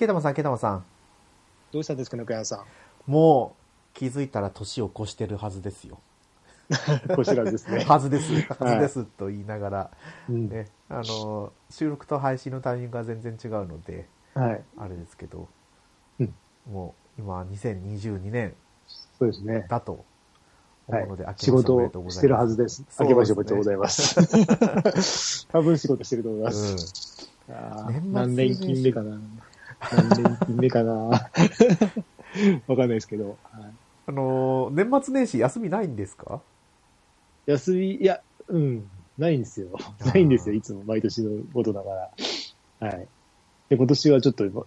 [0.00, 0.84] ケイタマさん、ケイタマさん。
[1.70, 2.64] どうしたんですか、中山さん。
[3.06, 3.54] も
[3.92, 5.98] う、気づいたら年を越してるはずですよ。
[7.14, 7.84] こちらですね。
[7.84, 9.90] はずです、はずですと言いながら、
[10.30, 14.62] うんね、あの、収録と配信のタイミングが全然違うので、はい。
[14.78, 15.48] あれですけど、
[16.18, 16.34] うん
[16.72, 18.54] もう今2022年
[19.18, 19.66] そうですね。
[19.68, 20.06] だと
[20.88, 22.86] はい思うので、明け仕事でとうございますしてるはずです。
[23.00, 25.46] 明けましておめでとうございます。
[25.52, 27.30] 多分仕事してると思いまうんす。
[27.50, 29.20] あー年末何年金目かな
[29.92, 33.36] 何年金目かな わかんないですけど。
[33.44, 33.62] はい
[34.06, 36.40] あの、年末年始休みないんですか？
[37.46, 39.68] 休み、いや、うん、ないんですよ。
[40.04, 40.54] ないんですよ。
[40.56, 41.90] いつも毎年のことだか
[42.80, 42.88] ら。
[42.88, 43.06] はい。
[43.68, 44.62] で、今年はちょっと今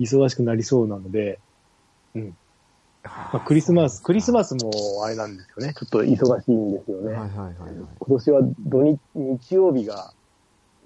[0.00, 1.38] 忙しくなりそうなので、
[3.04, 4.72] まあ、クリスマス、クリスマススも
[5.04, 5.72] あれなんですよね。
[5.74, 7.12] ちょっと忙しいんですよね。
[7.12, 7.74] はいはいはいはい。
[8.00, 10.12] 今年は土日、日曜日が、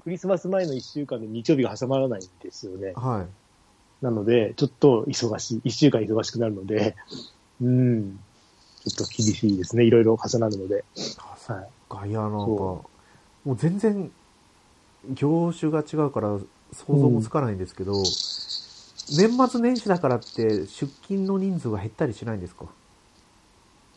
[0.03, 2.93] クリスマス前の1週間で日曜日が挟まらないんですよね。
[2.97, 4.05] はい。
[4.05, 6.97] なので、ちょっと忙しい、1週間忙しくなるので、
[7.61, 8.19] うん、
[8.85, 9.85] ちょっと厳しいですね。
[9.85, 10.85] いろいろ重なるので。
[11.47, 11.67] は
[12.07, 12.11] い。
[12.11, 12.85] いや、なんか、そ
[13.45, 14.11] もう全然、
[15.15, 16.39] 業種が違うから
[16.73, 17.93] 想像もつかないんですけど、
[19.17, 22.67] 年末年始だからって出勤の人数が減ったりしないんですか？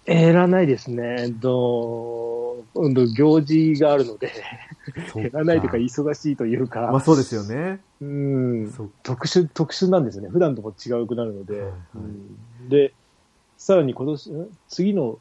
[0.06, 1.16] 減らないですね。
[1.20, 4.31] えっと、今度行事があるので、
[5.14, 7.80] 減らないというか忙しいというか、まあそうですよね。
[8.02, 10.30] うん、特殊、特殊なんですよね。
[10.30, 11.53] 普段とも違うくなるので。
[11.53, 12.36] はいはいうん
[12.70, 12.94] で、
[13.58, 14.58] さらに今年、ん？
[14.67, 15.20] 次の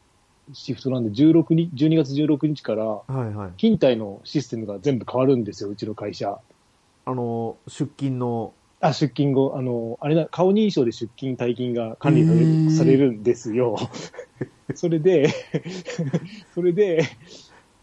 [0.53, 3.51] シフトなんで16日、12月16日から、はいはい。
[3.57, 6.39] 勤怠のシステムが全部変わるんですよ、うちの会社。
[7.07, 8.53] あの、出勤の、
[8.85, 13.77] あ、出勤後、あの、あれな、顔認証で出勤、退勤が管理されるされるんですよ。
[14.75, 15.29] それで、
[16.55, 17.03] それで、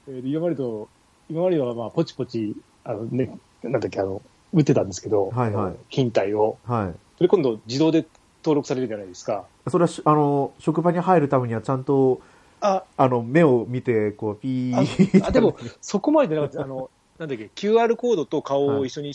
[0.07, 0.89] えー今までと、
[1.27, 4.21] 今まではまあ、ポチポチ、あのね、なんだっけ、あの、
[4.53, 6.57] 打ってたんですけど、はいはい勤怠を。
[6.65, 6.99] はい。
[7.17, 8.05] それ今度自動で
[8.43, 9.45] 登録されるじゃないですか。
[9.67, 12.21] それはし、あの、職場に入るためにはちゃんと、
[12.59, 16.63] あ、あの、目を見て、こう、ピーああでも、そこまでじゃなかった。
[16.63, 19.13] あの、なんだっけ、QR コードと顔を一緒に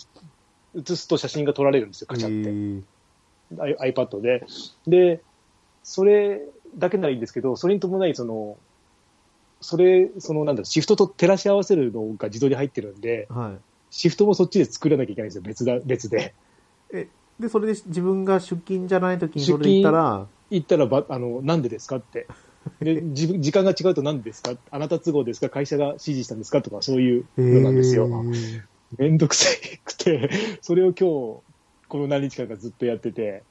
[0.76, 2.52] 写すと写真が撮られるんですよ、カチャって。
[3.92, 4.44] iPad で。
[4.86, 5.22] で、
[5.82, 6.40] それ
[6.76, 8.58] だけならいいんですけど、それに伴い、その、
[9.60, 13.60] それ、その、なんだシフトと照らし合わせるのが自動で入ってるんで、はい。
[13.90, 16.34] シフトもそっちで作らなきゃいけないんですよ、別だ、別で。
[16.92, 17.08] え、
[17.40, 22.26] で、それで自分が出勤じゃない時にそれで言ったら、行ったらば、あの、なんでですかって。
[22.80, 24.54] で、 自分、時間が違うとなんでですか？
[24.70, 25.48] あなた都合ですか？
[25.48, 26.62] 会社が指示したんですか？
[26.62, 28.08] とか、そういうのなんですよ。
[28.98, 29.48] えーめんどくさ
[29.84, 30.30] くて、
[30.60, 31.42] それを今日、こ
[31.98, 33.42] の何日間かずっとやってて、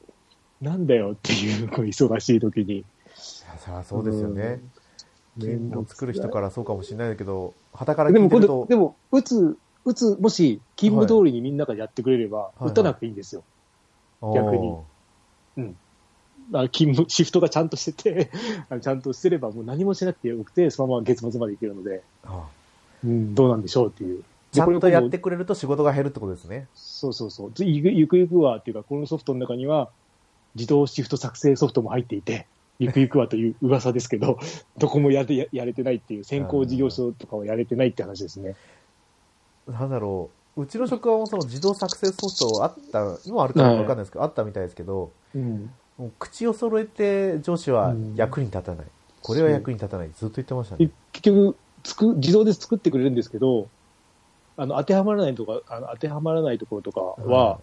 [0.61, 2.77] なんだよっていう、こう忙しい時に。
[2.77, 2.85] い
[3.67, 4.43] やそうですよね。
[4.43, 13.43] めんどくさい勤務を作る人からそうかもしれないけど、旗から聞いてると、でも、打つ、打つ、もし、勤務通りにみんながやってくれれば、い打たなくていいんですよ。
[14.21, 15.73] 逆におー
[16.53, 18.31] あ勤務、シフトがちゃんとしてて、
[18.81, 22.47] ちゃんとしてれば、もう何もしなくてよくて、そのまま月末までいけるので、あ
[23.03, 24.23] うん、どうなんでしょうっていう。
[24.55, 26.67] ちゃんとやってくれると仕事が減るってことですね。
[26.73, 27.51] そうそうそう。
[27.53, 29.89] ずゆくゆくゆくはっていうか、このソフトの中には、
[30.55, 32.47] 自動シフト作成ソフトも入っていて、
[32.79, 34.39] ゆくゆくはという噂ですけど、
[34.77, 38.55] どこもやれややれてないっていう、先行事業所とかはやれてないって話ですね。
[39.67, 40.61] なんだろう。
[40.61, 45.69] うちの職場もその自動作成ソフトあった、今あるかわかんないですけど、あったみたいですけど、うん。
[45.97, 48.85] もう口を揃えて上司は役に立たない。
[49.21, 50.09] これは役に立たない。
[50.15, 50.91] ずっと言ってましたでね。
[51.11, 53.69] 結局、つく、自動で作ってくれるんですけど、
[54.57, 57.59] あの、当てはまらないとか、あの、当てはまらないところとかは、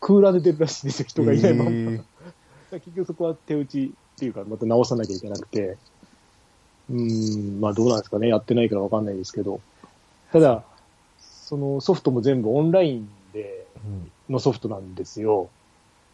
[0.00, 1.72] クーラーで出るらしいんですよ、人がいないまんま。
[1.72, 2.04] へー
[2.72, 5.78] 結局そこは手打ちっていうか、また直さなきゃいけなくて、
[6.88, 9.60] うーん、まあどうなんですかね、やってないからわかんないですけど、
[10.32, 10.64] ただ、
[11.18, 15.50] そのソフトも全部オンラインでうんのソフトなんですよ。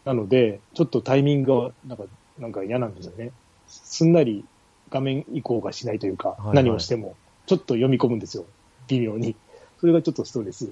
[0.04, 2.04] なので、ちょっとタイミングがなんか、
[2.38, 3.30] なんか嫌なんですよね。
[3.66, 4.44] すんなり
[4.90, 7.16] 画面移行がしないというか、いはい何をしても、
[7.46, 8.46] ちょっと読み込むんですよ。
[8.88, 9.36] 微妙に。
[9.80, 10.70] それがちょっとストレス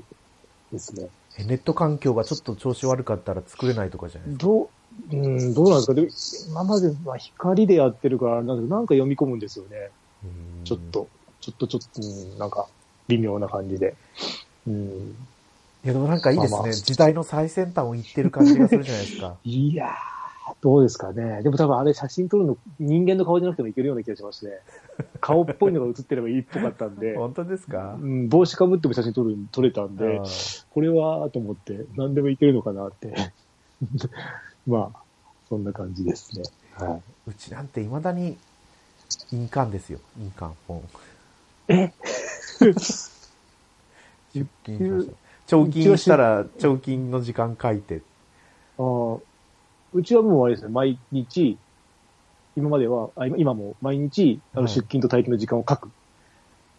[0.72, 1.08] ですね。
[1.38, 4.46] えネット環境がちょっと調子悪かったら作れないとかじゃないですか？
[4.46, 9.90] どう、うん、どうなんですかで今までは光でやってるから、なんかなんか読み込むんですよね。
[10.24, 10.26] う
[10.62, 10.78] んちょっ。
[10.90, 11.08] と、
[11.40, 12.66] ちょっとちょっと、うんなんか、
[13.08, 13.94] 微妙な感じで。
[14.66, 15.14] うん、
[15.84, 16.56] いや、でもなんかいいですね。
[16.56, 19.36] まあまあ時代の最先端を言ってる感じがするじゃないですか。
[19.44, 19.90] いやー、
[20.60, 21.42] どうですかね。
[21.42, 24.52] でも多分あれ写真撮るの人間の顔じゃなくてもいけるような気がしますね。
[25.20, 27.96] 顔っぽいのが写ってればいいっぽかったんで、本当ですか？
[28.00, 30.20] うん、帽子かぶっても写真撮る撮れたんで
[30.70, 33.14] これはと思って何でもいけるのかなって。
[34.66, 34.98] まあ、
[35.48, 36.44] そんな感じですね。
[36.74, 38.36] はうちなんて未だに
[39.30, 39.98] 印鑑ですよ。
[40.18, 40.82] 印鑑本。
[41.68, 41.92] え？
[42.60, 42.74] 出
[44.64, 45.12] 勤しました。
[45.46, 47.96] 彫金したら、彫金の時間書いて。
[47.96, 47.98] い。
[48.78, 49.18] ああ、
[49.96, 51.56] うちはもうあれですね、毎日、
[52.54, 55.90] 今までは、あ今今も毎日、あのはい出勤と待機の時間を書く。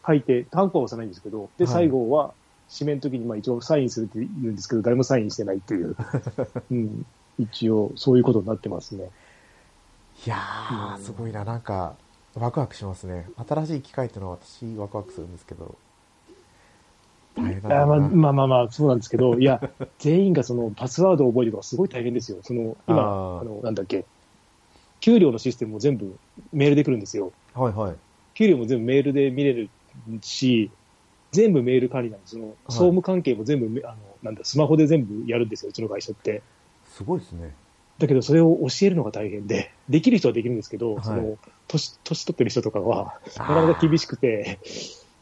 [0.05, 2.33] 書いて、単行は押さないんですけど、で、はい最後は、
[2.69, 5.95] 締めの時に、まあ一応サインするって言うんですけど、誰もサインしてないっていう。
[6.69, 7.05] うん。
[7.39, 9.09] 一応、そういうことになってますね。
[10.25, 11.43] いやー、うんすごいな。
[11.43, 11.95] なんか、
[12.35, 13.27] ワクワクしますね。
[13.47, 15.75] 新しい機械っていうのは私ワクワクするんですけど。
[17.37, 17.95] まあま
[18.29, 19.61] あまあまあ、そうなんですけど、いや、
[19.99, 22.39] 全員がそのパスワードを覚えるのがすごい大変ですよ。
[22.41, 24.05] その、今、あーあの、なんだっけ、
[25.01, 26.15] 給料のシステムも全部
[26.51, 27.31] メールで来るんですよ。
[27.53, 27.95] はいはい。
[28.35, 29.69] 給料も全部メールで見れる
[30.21, 30.71] し、
[31.31, 32.33] 全部メール管理なんです。
[32.33, 36.41] その、総務関係も全部め、あの、なんだ、スマホで全部やるんですよ、うちの会社って。
[36.93, 37.53] すごいですね。
[37.99, 41.37] だけど、それを教えるのが大変で、できる人はできるんですけど、はいその、
[41.67, 44.59] 年、年取ってる人とかは、ななかなか厳しくて、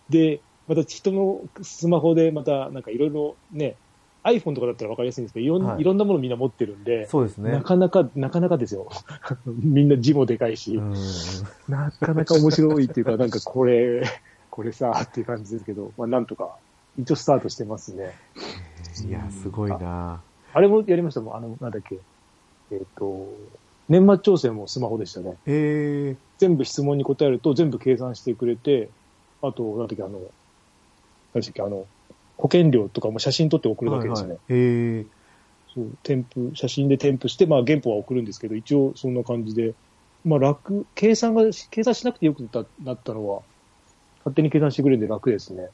[0.10, 3.76] で、また人のスマホでまたなんかいろいろね、
[4.26, 7.62] iPhone とかだったら分かりやすいんですけど、いろん,、はいい、ろんなものみんな持ってるんで、そうですねな。
[7.62, 8.90] かなか、なかなかですよ。
[9.46, 10.94] みんな字もでかいし、うん。
[11.70, 14.04] なかなか面白いっていうか、なんかこれ、
[14.50, 16.58] これさ、っていう感じですけど、まあなんとか、
[16.98, 18.14] 一応スタートしてますね。
[19.08, 20.22] いや、すごいな。
[20.54, 22.00] あれもやりましたもん、あの、なんだっけ、
[22.72, 23.28] えっ、と、
[23.90, 25.36] 年末調整もスマホでしたね。
[25.46, 28.90] え全部質問に答えると全部計算してくれて、
[29.44, 30.20] あと、なんだっけ、あの、
[31.36, 31.86] 何でしたっけ、あの、
[32.38, 33.90] 保険料とかも写真撮って送ー。
[33.90, 34.30] るだけですね。
[34.30, 35.08] はいはい、えー。
[35.74, 39.76] そう、添付、写真で添付して、まあ原本は送るんですけど、一応そんな感じで、
[40.24, 42.50] まあ楽、計算が、計算しなくてよく
[42.84, 43.42] なったのは、
[44.20, 45.70] 勝手に計算してくれるんで楽ですね。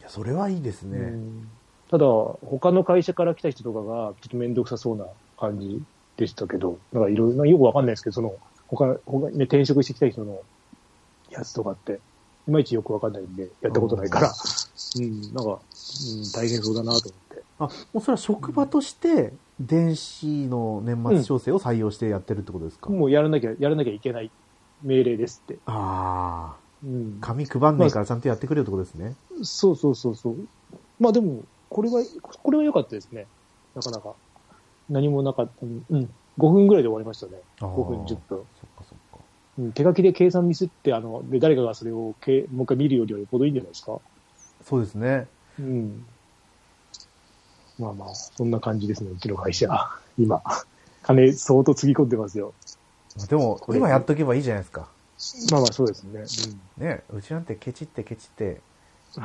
[0.00, 0.98] いや、それはいいですね。
[0.98, 1.48] うん
[1.90, 5.06] ただ、他の会社から来た人とかが、ちょっと面倒くさそうな
[5.36, 5.82] 感じ
[6.16, 8.38] でしたけど、なんかいろいろ、よくわかんないですけど、その、
[8.68, 10.40] 他、他ね、転職してきた人の
[11.30, 11.98] やつとかって、
[12.46, 14.32] いまいちよくわかんないんで、やったことないから、
[14.96, 17.42] うん、なんか、うん、大変そうだなと思って。
[17.58, 24.30] あ、もうそれは職場として、電子の年末調整を採用してやってるってことですか、もうやらなきゃ、やらなきゃいけない
[24.82, 25.58] 命令ですって。
[25.66, 26.60] ああ。
[26.82, 27.18] うん。
[27.20, 29.14] 紙配んねえからちゃんとやってくれるってことですね。
[29.42, 30.36] そうそうそうそう。
[30.98, 33.26] まあでも、これは、これは良かったですね。
[33.74, 34.14] なかなか。
[34.88, 35.52] 何もなかった。
[35.62, 36.10] うん。
[36.38, 37.32] 5分ぐらいで終わりましたね。
[37.60, 38.16] あー5分、10分。
[38.28, 38.44] そっか
[38.88, 39.18] そっか。
[39.58, 44.00] うん、手書きで計算ミスって、あの、で、誰かがそれをけもう一回見るよりはよっぽどいいんじゃないですか？
[44.64, 45.26] そうですね。
[45.58, 46.04] うん。
[47.78, 49.68] まあまあ、そんな感じですね、うちの会社。
[50.18, 50.42] 今。
[51.02, 52.52] 金相当つぎ込んでますよ。
[53.28, 54.88] でも、今やっとけばいいじゃないですか。
[55.50, 56.24] まあまあ、そうですね。
[56.78, 58.60] ね、うちなんてケチってケチって、
[59.16, 59.20] う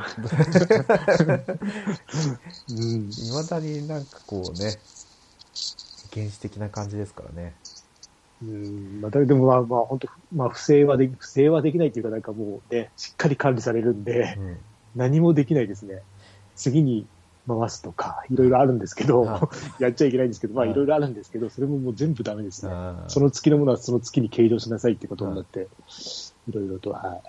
[2.75, 2.81] ん。
[2.81, 3.09] うん。
[3.09, 4.77] 未だになんかこうね、
[6.13, 7.53] 原始的な感じですからね。
[8.41, 9.01] うん。
[9.01, 14.57] まあ、でもまあまあ、本当まあ、不正はで、不正はできないっていうか、なんかもうね、しっかり管理されるんでう、ん。
[14.95, 16.01] 何もできないですね。
[16.56, 17.06] 次に
[17.47, 19.50] 回すとか、いろいろあるんですけどは、
[19.80, 22.71] やっちゃいけないんですけど、まあはいいろいろあるんですけど、それももう全部ダメですね。
[23.07, 25.68] その月のものはその月に計上しなさいってことになって、
[26.47, 27.21] いろいろと、は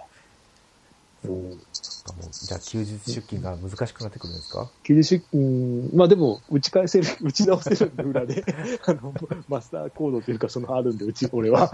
[1.25, 1.29] い。
[1.29, 4.71] うん、そっかもうじゃあ休日出勤が難しくなってくるんですか？
[4.85, 8.45] 休日出勤、まあでも、打ち返せる、 打ち直せるんで、裏で。
[8.87, 9.13] あの、
[9.49, 11.69] マスターコードというか、そのあるんで、うち、俺は。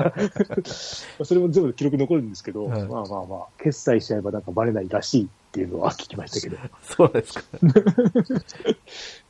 [1.22, 7.42] それも全部記録残るんですけど、はいまあまあまあ、決済しちゃえばなんかバレないらしいっていうのは聞きましたけど、 そうですか。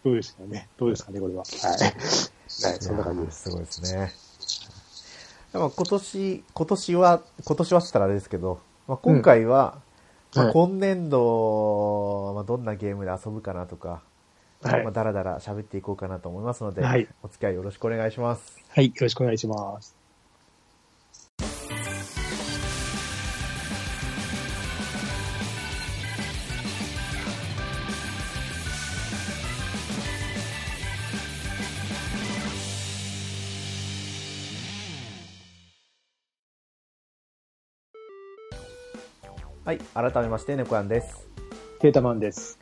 [0.05, 0.69] どうですかね？
[0.79, 1.43] どうですかね、これは。
[1.43, 1.83] はい。
[1.83, 3.43] はい、そんな感じです。
[3.43, 4.13] すごいですね。
[5.53, 9.81] でも今年、今年は、今年はって言ったらあれですけど、まあ、今回は、
[10.35, 14.03] まあはい今年度、まあ、どんなゲームで遊ぶかなとか、
[14.63, 18.59] はいまあ、だらだら喋っていこうかなと思いますので、はいお付き合いよろしくお願いします。
[18.69, 20.02] はい、よろしくお願いします。
[39.73, 41.27] はい、改めまして、猫やんです。
[41.81, 42.59] テータマンです。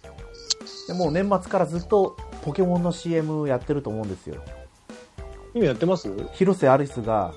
[0.87, 4.40] でもう年末からずっとポケモンの CM やってると思うんですよ。
[5.52, 6.09] 今やってます？
[6.35, 7.35] 広瀬アリスが、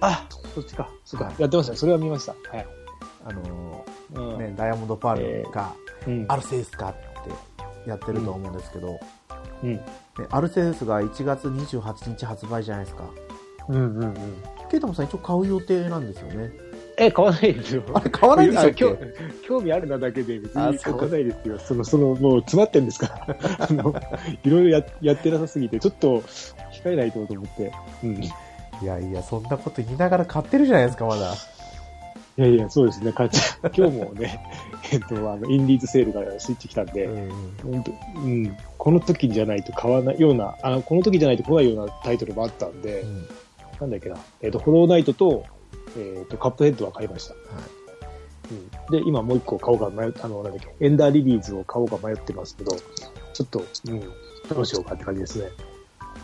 [0.00, 0.26] あ、
[0.56, 0.90] そっちか。
[1.04, 1.32] そっか。
[1.38, 1.78] やってましたね。
[1.78, 2.32] それは見ました。
[2.32, 2.66] はい。
[3.24, 4.34] あのうん。
[4.34, 5.72] ーね、ダイヤモンドパールが、
[6.08, 6.26] うん。
[6.28, 6.94] アルセウスかっ
[7.84, 8.98] てやってると思うんですけど、
[9.62, 9.74] うん。
[9.74, 9.84] ね
[10.30, 13.04] アルセウスが1月28日発売じゃないですか。
[13.68, 14.14] うんうんうん。
[14.68, 16.50] ケイタモさん一応買う予定なんですよね。
[16.96, 17.82] え、買わないですよ。
[17.94, 18.84] あれ買わないんでしたっけ？
[18.84, 21.58] いや興興味あるなだけで別に買わないですよ。
[21.58, 23.36] その、その、もう詰まってんですから。
[23.68, 23.94] あの、
[24.42, 26.22] いろいろややってなさすぎて、ちょっと
[26.72, 27.72] 控えないとと思って。
[28.04, 28.22] うん。
[28.22, 28.32] い
[28.82, 31.34] いやいや、そんなこと言いながら買ってるじゃないですか、まだ。
[32.38, 34.40] いやいや、そうですね、買っちゃ 今日もね、
[34.90, 37.30] えっと、あの、インディーズセールがスイッチ来たんで、うん
[37.62, 43.28] 本当うん、この時じゃないと買わないような、あの、この時じゃないと来ないようなタイトルもあったんで、うん
[43.82, 45.44] なんだっけな、えっ、と、ホローナイトと、
[45.96, 47.34] えっ、と、カップヘッドは買いました。
[47.34, 47.42] はい
[48.90, 52.72] うん、で、今もう一個買おうか迷っあの、なんだっけ、エンダーリリーズを買おうか迷ってますけど、
[53.32, 54.00] ちょっと、うん、
[54.48, 55.48] どうしようかって感じですね。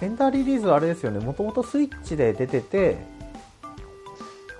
[0.00, 2.98] エンダーリリーズはあれですよね、もともとスイッチで出てて、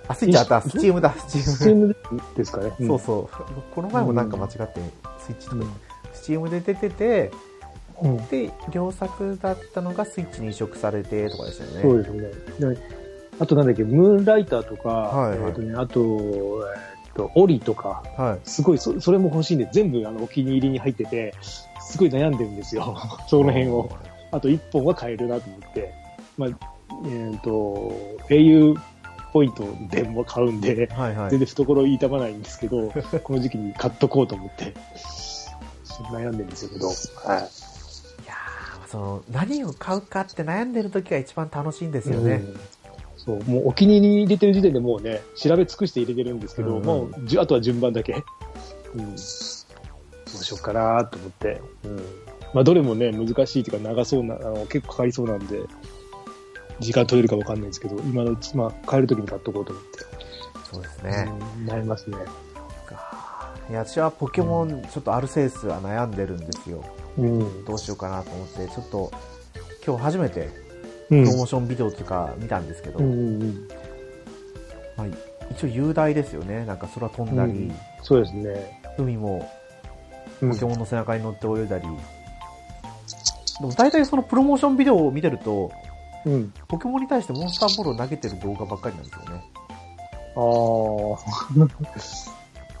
[0.07, 1.43] あ、スイッチあった、スチームだ、スチーム。
[1.43, 1.95] スチーム
[2.35, 2.67] ですかね？
[2.67, 3.45] んそうそう。
[3.75, 4.81] この前もなんか間違って、
[5.19, 5.65] スイッチとか、
[6.13, 7.31] スチームで出てて、
[8.01, 8.17] うん。
[8.27, 11.81] で、良作だったのがスイッチに移植されてとかですよね。
[11.81, 12.11] そうです
[12.65, 12.98] ね。
[13.39, 16.65] であとなんだっけ、ムーンライターとか、はいはいえっ、とね、あと、
[17.05, 18.39] えっ、と、オリとか、はい。
[18.43, 22.97] すごいそ、それも欲しいんで、全部あのお気に入りに入ってて、すごい悩んでるんですよ。
[23.27, 23.89] その辺を。
[24.31, 25.93] あと1本は買えるなと思って。
[26.37, 26.49] まあ、
[27.05, 27.93] えっ、と、
[28.29, 28.75] au
[29.31, 31.29] ポイントでも買うんで、はいはい。
[31.29, 32.91] 全然懐痛まないんですけど、
[33.23, 34.73] この時期に買っとこうと思って、
[36.11, 36.95] 悩んでるんですけど、はい。
[36.95, 37.41] い
[38.25, 42.35] やーその、何を買うかって悩んでる時が一番楽しいんですよね。
[42.35, 42.59] うん
[43.25, 48.23] そう、もうお気に入りに入れてる時点でもうね、調べ尽くして入れてるんですけど、うんうんもうあとは順番だけ。
[48.95, 49.05] うん。
[49.07, 51.61] どうしようかなと思って。
[51.83, 51.95] うん。
[52.53, 55.61] まあ、どれもね、難しいというか長そうな、あの、結構かかりそうなんで、
[56.79, 59.89] 時間取れるかわかんないですけど、今のうち、まあ、買える時に買っとこうと思って。
[60.71, 61.31] そうですね。
[61.59, 62.17] うん、悩みますね。
[63.69, 66.83] いや、私はポケモン、ちょっとアルセウスは悩んでるんですよ。
[67.17, 67.65] うん。
[67.65, 69.11] どうしようかなと思って、ちょっと、
[69.85, 70.68] 今日初めて、うん。
[71.09, 73.67] プロモーションビデオとか見たんですけど、うんうんうん。
[74.95, 75.07] まあ、
[75.51, 76.65] 一応雄大ですよね。
[76.65, 78.81] なんか空飛んだり、うんそうですね。
[78.97, 79.51] 海も
[80.41, 81.83] うんポケモンの背中に乗って泳いだり。
[81.83, 81.89] で
[83.65, 85.71] も大体そのプロモーションビデオを見てると、
[86.25, 86.53] うん。
[86.67, 89.43] ポケモンに対してモンスターボールを投げてる動画ばっかりなんですよね。
[90.35, 90.39] ああ。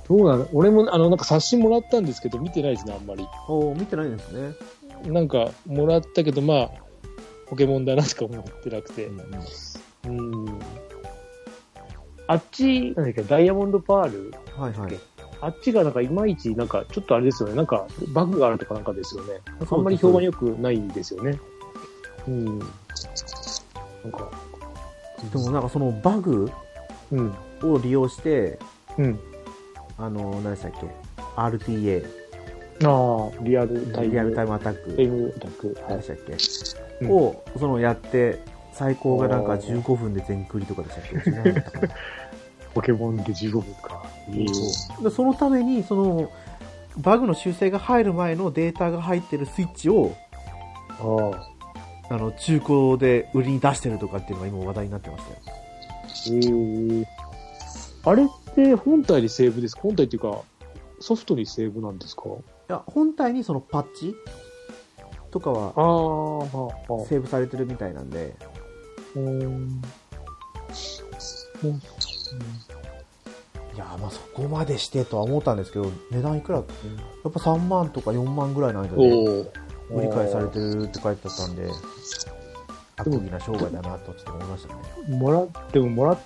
[0.09, 3.27] どうなの俺も、あの、なんか冊子もらったんですけど、見てないですね、あんまり。
[3.47, 4.53] お見てないんですね。
[5.05, 6.71] なんか、もらったけど、まあ、
[7.49, 9.05] ポケモンだなしか思ってなくて。
[10.05, 10.59] うん。
[12.27, 14.33] あっち、なんだっけ、ダイヤモンドパール？
[14.55, 14.99] はいはい。
[15.41, 17.55] あっちがなんかいまいち、なんか、ちょっとあれですよね。
[17.55, 19.39] なんか、バグがあるとかなんかですよね。
[19.71, 21.39] あんまり評判良くないんですよね。
[22.27, 22.45] うん。
[22.45, 22.67] なん
[24.11, 24.29] か、
[25.31, 26.51] でもなんかそのバグ
[27.11, 27.33] うん。
[27.63, 28.59] を利用して、
[28.97, 29.19] うん。
[29.97, 30.77] あの、何でしたっけ
[31.35, 32.05] ?RTA、
[32.83, 34.13] ああ、リアルタイム。
[34.13, 34.51] リアルタイム。
[34.51, 35.67] ムアタック、タイムアタック。
[35.67, 38.39] はい何でしたっけ、うんを、そのやって、
[38.73, 41.29] 最高がなんか15分で全クリとかでしたっけ？
[41.29, 41.89] 違うのかな
[42.73, 44.05] ポケモンで15分か。
[45.01, 46.31] でそのために、その、
[46.97, 50.15] バグの修正が入る前のデータが入ってるスイッチを、
[52.09, 55.37] あの、中古で売りに出してるとかっていうのが今話題になってましたよ。
[56.41, 57.07] ええ
[58.05, 59.81] あれって本体にセーブですか？
[59.81, 60.41] 本体っていうか、
[61.01, 62.23] ソフトにセーブなんですか？
[62.29, 62.31] い
[62.69, 64.15] や、本体にそのパッチ
[65.31, 65.73] とかは
[67.07, 68.35] セーブされてるみたいなんで、
[69.15, 69.81] うん。
[73.75, 76.65] いや、まあそこまでしてとは思ったんですけど、値段いくらやっ
[77.31, 81.67] ぱ3万とか4万ぐらいの間でお売り買いされてるって書いてあったんで、
[82.97, 84.75] 悪意な商売だなとちょっと思いました
[85.11, 85.17] ね。
[85.17, 86.19] もらってももらっ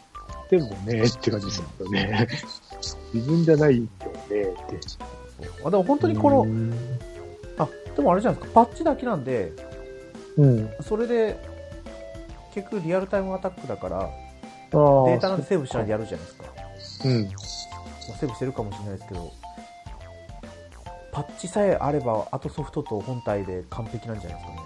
[0.50, 2.27] てもね、って感じですよね。
[3.13, 4.79] 自分じゃないよね、って。
[5.65, 6.45] あでも本当にこの、
[7.95, 9.51] でもあれじゃないですか、パッチだけなんで、
[10.38, 10.69] うん。
[10.81, 11.38] それで、
[12.53, 14.09] 結局リアルタイムアタックだから。
[14.71, 16.45] データなんてセーブしないでやるじゃないですか。
[17.05, 17.23] うん。
[17.23, 17.29] ま
[18.15, 19.31] あセーブしてるかもしれないですけど、
[21.12, 24.59] パッチさえあれば、あとソフトと本体で完璧なんじゃないですかね。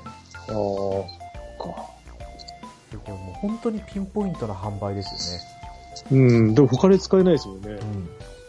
[0.48, 1.28] ああ。
[1.64, 1.98] か。
[2.92, 5.34] でももう本当にピンポイントな販売です
[6.12, 6.30] よね。
[6.30, 6.56] うん。
[6.56, 7.70] でも他で使えないですもんね。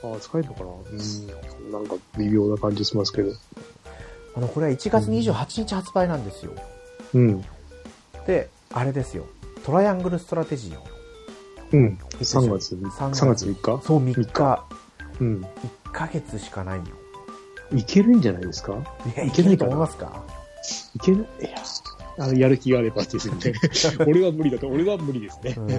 [0.03, 0.13] うん。
[0.13, 1.73] ああ、使えるのかなうん。
[1.73, 3.33] なんか微妙な感じしますけど。
[4.39, 6.53] あの、これは1月28日発売なんですよ。
[7.15, 7.45] うん。
[8.25, 9.27] で、あれですよ。
[9.65, 10.79] トライアングルストラテジー。
[11.73, 11.99] うん。
[12.21, 13.83] 3月、3 3月3日？
[13.85, 14.65] そう、3日。
[15.21, 15.41] うん。
[15.87, 16.85] 1ヶ月しかないよ。
[17.75, 18.75] いけるんじゃないですか？
[19.07, 20.23] いや、いいけないと思いますか？
[20.95, 21.51] いけないいや、
[22.21, 23.53] あの、やる気があればですよね。
[24.07, 25.55] 俺は無理だと、俺は無理ですね。
[25.57, 25.71] うん。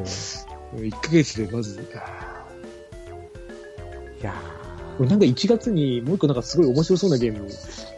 [0.86, 1.80] い1ヶ月でまず、
[4.22, 4.34] や
[5.06, 7.48] なんか1月にもう一個なんかすごい面白そうなゲーム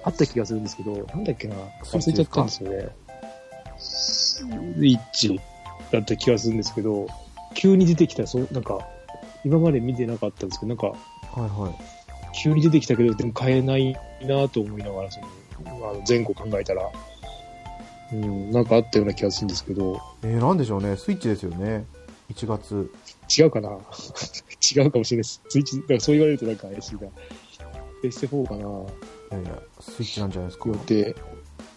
[0.03, 2.89] あった気がするんですけど、なんだっけな、忘れちゃったんですよね。
[3.77, 5.39] スイッチ
[5.91, 7.07] だった気がするんですけど、
[7.53, 8.79] 急に出てきた、そう、なんか、
[9.43, 11.75] 今まで見てなかったんですけど、なんか、ーはいはい。
[12.43, 15.27] 急に出てきたけど、でも買えないなと思いながら、その、
[15.65, 16.89] あの前後考えたら、
[18.13, 20.97] うん、なんかあったような気がするんですけど、えー、なんでしょうね。
[20.97, 21.85] スイッチですよね。
[22.33, 22.91] 1月。
[23.37, 23.69] 違うかな？
[24.75, 25.41] 違うかもしれないです。
[25.49, 26.99] スイッチ、だからそう言われるとなんか怪しいな。
[26.99, 27.07] プ
[28.03, 28.59] レステ4かな？
[29.39, 30.69] いやいや、スイッチなんじゃないですか？
[30.69, 30.75] 予。
[30.75, 31.15] 定、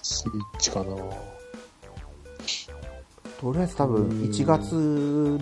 [0.03, 0.97] スイッチかな？
[3.41, 4.73] とりあえず多分、うん1月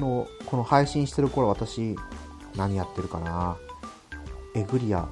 [0.00, 1.96] の、この配信してる頃、私、
[2.56, 3.56] 何やってるかな？
[4.54, 5.08] エグリア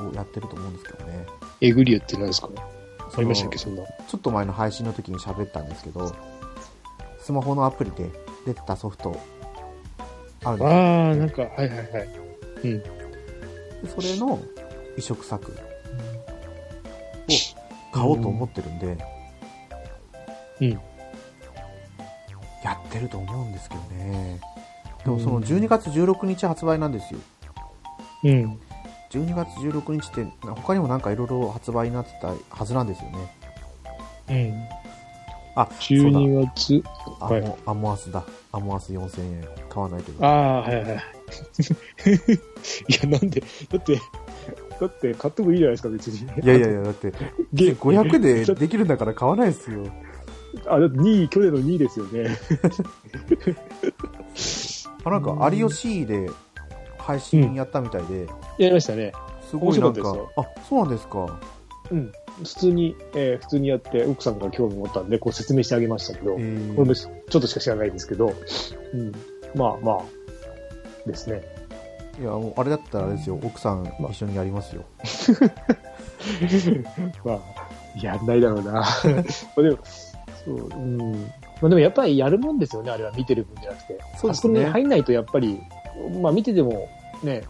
[0.00, 1.26] をやってると思うんですけどね。
[1.60, 2.48] エグリアって何ですか？
[3.16, 3.82] ありましたっけ、そんな。
[3.84, 6.12] ちょっと前の配信の時に喋ったんですけど、
[7.20, 8.10] スマホのアプリで
[8.46, 9.18] 出てたソフト、
[10.44, 12.08] あるんですよああ、なんか、はいはいはい。
[12.62, 12.82] で
[13.88, 14.40] それの
[14.96, 15.54] 移植作を
[17.92, 18.98] 買おうと思ってるんで、
[20.60, 20.70] うん。
[22.64, 24.40] やってると思うんですけどね。
[25.04, 27.20] でもその12月16日発売なんですよ。
[28.24, 28.60] うん。
[29.10, 33.18] 12月16日って他にもなんかいろいろ発売になってたはずなんですよね。
[35.58, 35.62] うん。
[35.62, 36.18] あ、そうだ。
[36.20, 36.82] 12月、
[37.20, 38.24] アはいモアモアスだ。
[38.52, 39.48] アモアス4000円。
[39.68, 40.24] 買わないけど。
[40.24, 40.94] ああ、はいはいはい。
[42.88, 44.00] いや、なんで、だって、
[44.80, 46.22] だって買ってもいいじゃないですか、別に。
[46.22, 47.12] いやいやいや、だって、
[47.52, 49.84] ゲ500でできるんだから買わないですよ。
[50.66, 52.28] あ、だって2位、去年の2位ですよね。
[55.04, 56.30] あ、なんか、有吉で
[56.98, 58.26] 配信やったみたいで、
[58.58, 59.12] やりましたね。
[59.50, 61.38] すごいなんかあ、そうなんですか。
[61.90, 62.12] うん。
[62.38, 68.32] 普通に、えー普通にやって、奥さんが興味持ったんで、こう説明してあげましたけど、えーこれもちょっとしか知らないんですけど、
[68.94, 69.12] うん。
[69.54, 70.02] まあまあ、
[71.06, 71.42] ですね。
[72.20, 74.84] いや、もうあれだったらあれですよ、奥さん一緒にやりますよ。
[77.24, 77.40] まあ、
[78.02, 78.72] やんないだろうな。
[78.72, 79.78] まあでも、
[80.44, 81.12] そう、うん。
[81.60, 83.98] まあでもやっぱりやるもんですよね、あれは見てる分じゃなくて。
[84.16, 85.60] そうですねあそこに入んないとやっぱり、
[86.20, 86.88] まあ見てても、
[87.22, 87.42] ね、い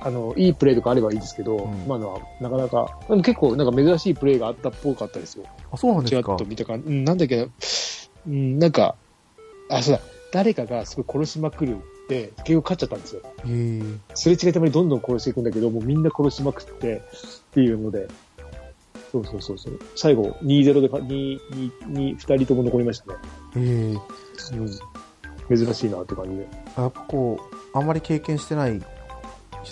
[0.00, 2.06] あの、いいプレーとかあればいいですけど、うんまあな
[2.40, 5.44] なかなか、でも結構なんか珍しいプレーがあったっぽかったですよ。
[5.72, 6.36] あ、そうなんですか？
[6.36, 6.44] と。
[6.44, 6.88] 見た感じ。
[6.88, 7.46] うん、なんだっけな、
[8.26, 8.94] うん、なんか、
[9.70, 10.00] あ、そうだ、
[10.32, 13.22] 誰かがすごい殺しまくるって、結局勝っちゃったんですよ。
[14.14, 17.00] すれ違いたまにどんどん殺していくんだけど、もうみんな殺しまくって、っ
[17.52, 18.08] ていうので、
[19.12, 19.80] そうそうそうそう。
[19.96, 23.18] 最後、2-0でか、2、2、2、2人とも残りましたね。
[23.56, 23.98] えー、
[25.50, 25.56] うん。
[25.56, 26.46] 珍しいなって感じで。
[26.76, 27.40] やっぱこ
[27.74, 28.86] う、あんまり経験してない人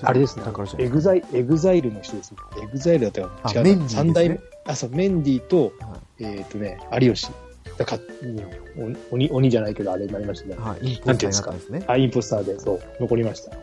[0.02, 0.44] あれですね。
[0.78, 2.34] エグザイ、エグザイルの人です。
[2.62, 3.62] エグザイルだったかあな違うな。
[3.62, 4.40] メンディーですね三代目。
[4.66, 7.30] あ、そう、メンディーと、はえっ、とね、有吉。
[7.76, 10.56] だか、うん、お鬼、鬼じゃないけど、あれになりましたね。
[10.56, 11.84] はい、インポスターですね。
[11.86, 13.56] あ、インポスターで、そう、残りました。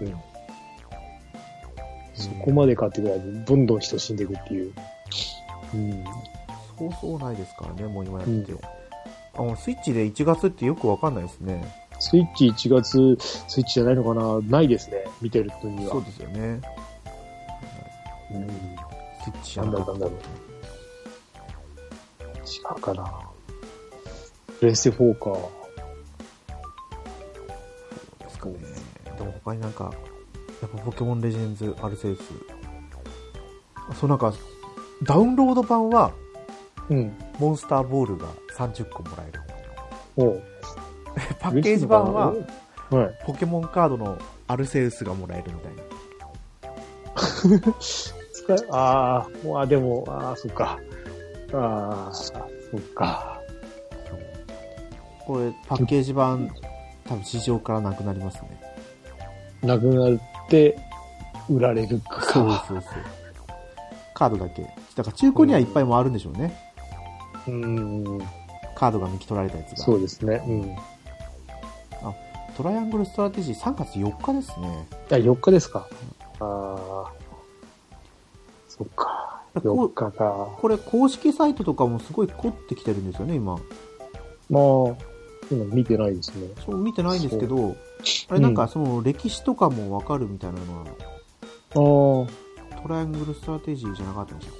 [0.00, 0.14] うん。
[2.14, 4.72] そこまでかってぐらいに、どんどん人死んでいくっていう。
[5.74, 6.04] うん。
[6.78, 8.58] そうそうないですからね、もう今やってて。
[9.34, 11.81] あ、もうスイッチで1月ってよくわかんないですね。
[12.04, 13.16] スイッチ1月、
[13.48, 14.40] スイッチじゃないのかな？
[14.40, 15.04] ないですね。
[15.20, 15.92] 見てる分には。
[15.92, 16.60] そうですよね。
[18.32, 18.48] うん。
[18.48, 20.24] スイッチじゃなかったなんだなんだ
[22.44, 23.20] 違うかな？
[24.58, 25.30] プレステ4か。
[28.18, 28.54] ですかね。
[29.16, 29.94] でも他になんか、
[30.60, 32.22] やっぱポケモンレジェンズアルセウス。
[34.00, 34.34] そうなんか、
[35.04, 36.10] ダウンロード版は
[36.90, 37.16] うん。
[37.38, 39.40] モンスターボールが30個もらえる。
[40.16, 40.42] おう
[41.40, 42.32] パッケージ版は
[42.90, 43.18] はい。
[43.24, 47.72] ポケモンカードのアルセウスがもらえるみたいな。
[47.80, 50.78] 使い、ああ、もう、あ、でも、ああ、そっか。
[51.54, 52.32] ああ、そ
[52.76, 53.40] っか。
[55.26, 56.50] これ、パッケージ版、
[57.04, 58.60] 多分市場からなくなりますね。
[59.62, 60.78] なくなって、
[61.48, 62.22] 売られるか。
[62.22, 63.02] そうそうそう。
[64.14, 64.62] カードだけ。
[64.96, 66.54] だから中古にはいっぱいもあるんでしょうね。
[67.46, 68.18] うん。
[68.74, 69.76] カードが抜き取られたやつが。
[69.78, 70.42] そうですね。
[70.46, 70.76] うん。
[72.56, 74.88] トライアングルストラテジー3月4日ですね。
[75.10, 75.88] あ、4日ですか。
[76.40, 77.12] ああ。
[78.68, 79.42] そっか。
[79.54, 80.56] こ4う日か。
[80.60, 83.54] これ公式サイトとかもすごい凝ってきてるんですよね、今。
[83.54, 83.62] まあ、
[85.50, 86.48] 今見てないですね。
[86.64, 87.76] そう見てないんですけど、
[88.28, 94.58] あれなんかその歴史とかもわかるみたいなのは、あトライアングルストラテジーじゃなかったんでしたっ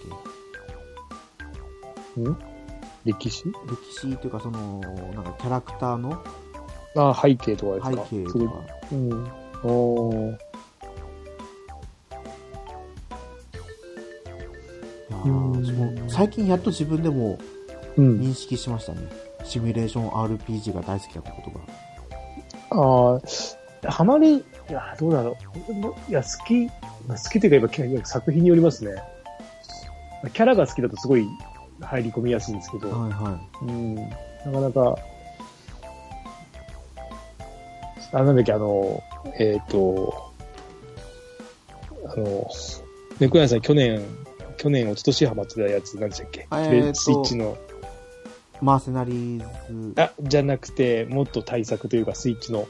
[2.26, 2.30] あ。
[2.30, 2.38] ん？
[3.04, 3.44] 歴史？
[3.44, 4.80] け歴史というかその、
[5.14, 6.22] なんかキャラクターの
[6.96, 8.06] ああ、背景とかですか？
[8.10, 8.54] 背景とか。
[8.92, 9.30] うん。
[9.64, 10.38] おーい
[16.08, 17.38] 最近やっと自分でも
[17.96, 18.18] うん。
[18.20, 19.00] 認識しましたね。
[19.44, 23.20] シミュレーション RPG が大好きだったことが。
[23.84, 25.36] ああ、ハマり、いや、どうだろ
[26.08, 26.10] う。
[26.10, 26.66] いや、好き、
[27.06, 28.94] まあ好きというか、やっぱ作品によりますね。
[30.32, 31.26] キャラが好きだとすごい
[31.80, 34.96] 入り込みやすいんですけど、はいはうん、なかなか、
[38.12, 39.02] あ、なんだっけ、あの、
[39.38, 40.32] えっ、と、
[42.06, 42.48] あの、
[43.20, 44.02] 猫屋さん去年、
[44.56, 47.56] 去年、一昨年ハマってたやつ、なんでしたっけ、えースイッチの、
[48.60, 48.64] い。
[48.64, 49.38] マーセナリー
[49.94, 52.68] ズ、あ、じゃなくて、もっと対策というか、スイッチの、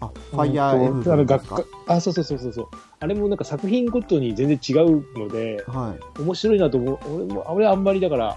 [0.00, 1.56] あ、ファイヤーエムブレムですか？
[1.56, 2.66] 学科、あ、そうそうそうそうそう。
[3.00, 6.22] あれもなんか作品ごとに全然違うので、はい。
[6.22, 6.98] 面白いなと思う。
[7.14, 8.36] 俺も、俺はあんまりだから、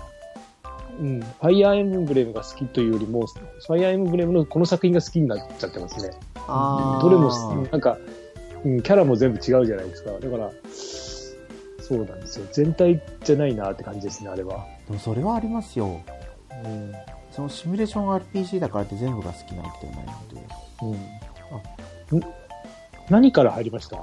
[0.99, 6.11] うん、ファイヤーエムブレムが好きというよりも、ファイヤーエムブレムのこの作品が好きになっちゃってますね。
[6.47, 7.97] どれも、なんか、
[8.63, 10.11] うん、キャラも全部違うじゃないですか。
[10.11, 10.51] だから、
[11.81, 12.45] そうなんですよ。
[12.51, 14.65] 全体じゃないなって感じですね、あれは。
[14.87, 16.01] でもそれはありますよ。
[16.63, 16.93] うん。
[17.31, 20.47] そのシミュレーション RPG だからって全部が好きなわけではないので。
[22.11, 22.19] うん。
[22.19, 22.23] ん？
[23.09, 23.97] 何から入りました？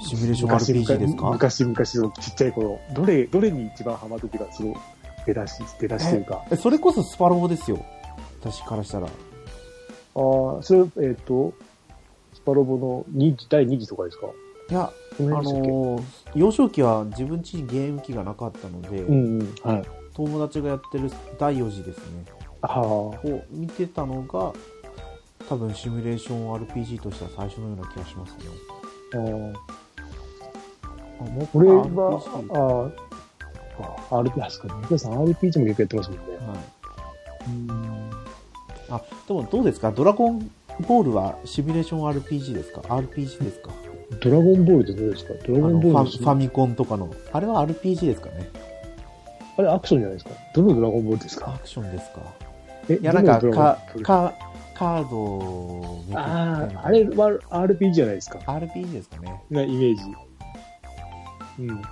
[0.00, 1.30] シミュレーション RPG ですか？
[1.30, 2.80] 昔々のちっちゃい頃。
[2.92, 4.76] どれ、どれに一番ハマったっていうか、すごい、
[5.26, 6.44] 出だし、出だしというか。
[6.50, 7.84] えそれこそスパロボですよ。
[8.40, 9.08] 私からしたら。
[10.16, 11.52] ああ、それ、えっ、と、
[12.32, 14.26] スパロボの2次、第2次とかですか？
[14.70, 16.02] いや、あこのー
[16.34, 19.82] 幼少期は自分家にゲーム機がなかったので、うんうん、はい。
[20.14, 22.24] 友達がやってる第4次ですね。
[22.62, 23.14] ああ、を
[23.50, 24.52] 見てたのが、
[25.48, 28.38] 多分シミュレーション RPG としては最初のような気がしますね。
[29.14, 29.54] あー
[31.20, 32.92] あもっと俺 RPG は、
[33.78, 36.24] ああ、あ RP、あ、そっか、ニコさん RPG も結構やってますもんね。
[36.46, 36.56] はい。
[37.48, 38.05] うん。
[38.90, 39.90] あ、でもどうですか？
[39.92, 40.50] ドラゴン
[40.86, 43.70] ボールはシミュレーション RPG ですか ?RPG ですか？
[44.20, 45.34] ドラゴンボールってどうですか？
[45.46, 47.10] ドラゴンボールァファミコンとかの。
[47.32, 48.48] あれは RPG ですかね？
[49.58, 50.30] あれアクションじゃないですか？
[50.54, 51.54] どのドラゴンボールですか？
[51.54, 52.20] アクションですか？
[52.88, 54.34] えいや、なんか、か、か、
[54.74, 59.42] カードをああ、あれは RPG じゃないですか？RPG ですかね。
[59.50, 60.02] なイメージ。
[61.60, 61.70] うん。
[61.70, 61.82] あ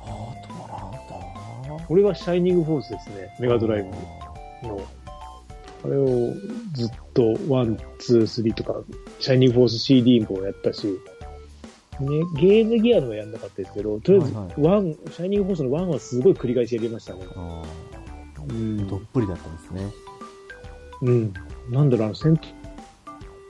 [0.00, 0.08] と
[0.54, 3.36] はなんだ俺はシャイニングフォースですね。
[3.38, 3.90] メガドライブ
[4.68, 4.80] の。
[5.84, 6.34] あれを
[6.72, 8.82] ずっと、 one、two、three とか、
[9.20, 10.86] シャイニングフォース CD もやったし、
[12.00, 17.20] ね、ゲームギアのはやんなかったですけど、とりあえず、はい one、シャイニングフォースの one はすごい繰り返しやりましたね。
[17.36, 17.62] あ
[18.38, 19.82] うーどっぷりだったんですね。
[21.02, 21.32] うん。
[21.70, 22.34] なんだろう、あの、戦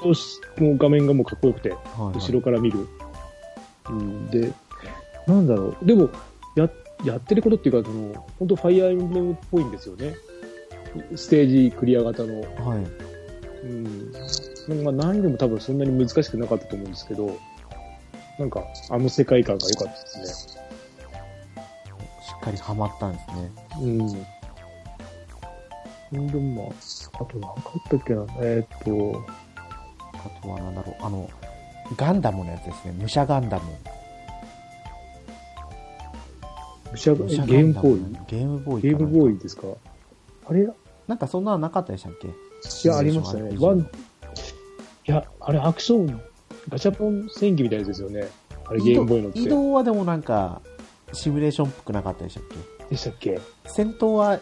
[0.02, 2.14] 闘の画面がもうかっこよくて、はい、はい。
[2.14, 2.86] 後ろから見る。
[3.90, 4.52] うん、で、
[5.26, 5.86] なんだろう。
[5.86, 6.10] でも、
[6.56, 6.70] や、
[7.04, 10.14] やってることっていうか、その、本当ファイアーエンブレムっぽいんですよね。
[11.16, 12.40] ステージクリア型の。
[12.40, 13.66] はい。
[13.66, 14.12] うん。
[14.84, 17.38] まあ、難易度も多分そんなに難しくなかったと思うんですけど、
[18.38, 20.56] なんか、あの世界観が良かったですし
[22.36, 23.26] っかりハマったんです
[23.80, 24.12] ね。
[24.12, 24.26] ね。
[26.12, 26.28] うん。
[26.30, 28.26] でもまあ、あと何かあったっけな。
[28.40, 29.24] えーっと、
[30.14, 30.96] あとはなんだろう。
[31.00, 31.28] あの、
[31.96, 32.92] ガンダムのやつですね。
[32.98, 33.64] 武者ガンダム。
[36.92, 38.16] 武者武者ゲームボーイ？
[38.26, 39.26] ゲームボーイゲームボ。
[39.28, 39.62] ーイですか？
[40.48, 40.66] あれい
[41.06, 42.28] なんかそんなのなかったでしたっけ？
[42.88, 43.54] や、ありましたね。
[43.58, 43.84] ワン、い
[45.04, 46.20] や、あれアクション、
[46.68, 48.28] ガチャポン戦記みたいですよね。
[48.66, 49.38] あれゲームボーイのって。
[49.40, 50.60] 移動はでもなんか、
[51.12, 52.56] シミュレーションっぽくなかったでしたっけ？
[52.90, 53.40] でしたっけ？
[53.66, 54.40] 戦闘は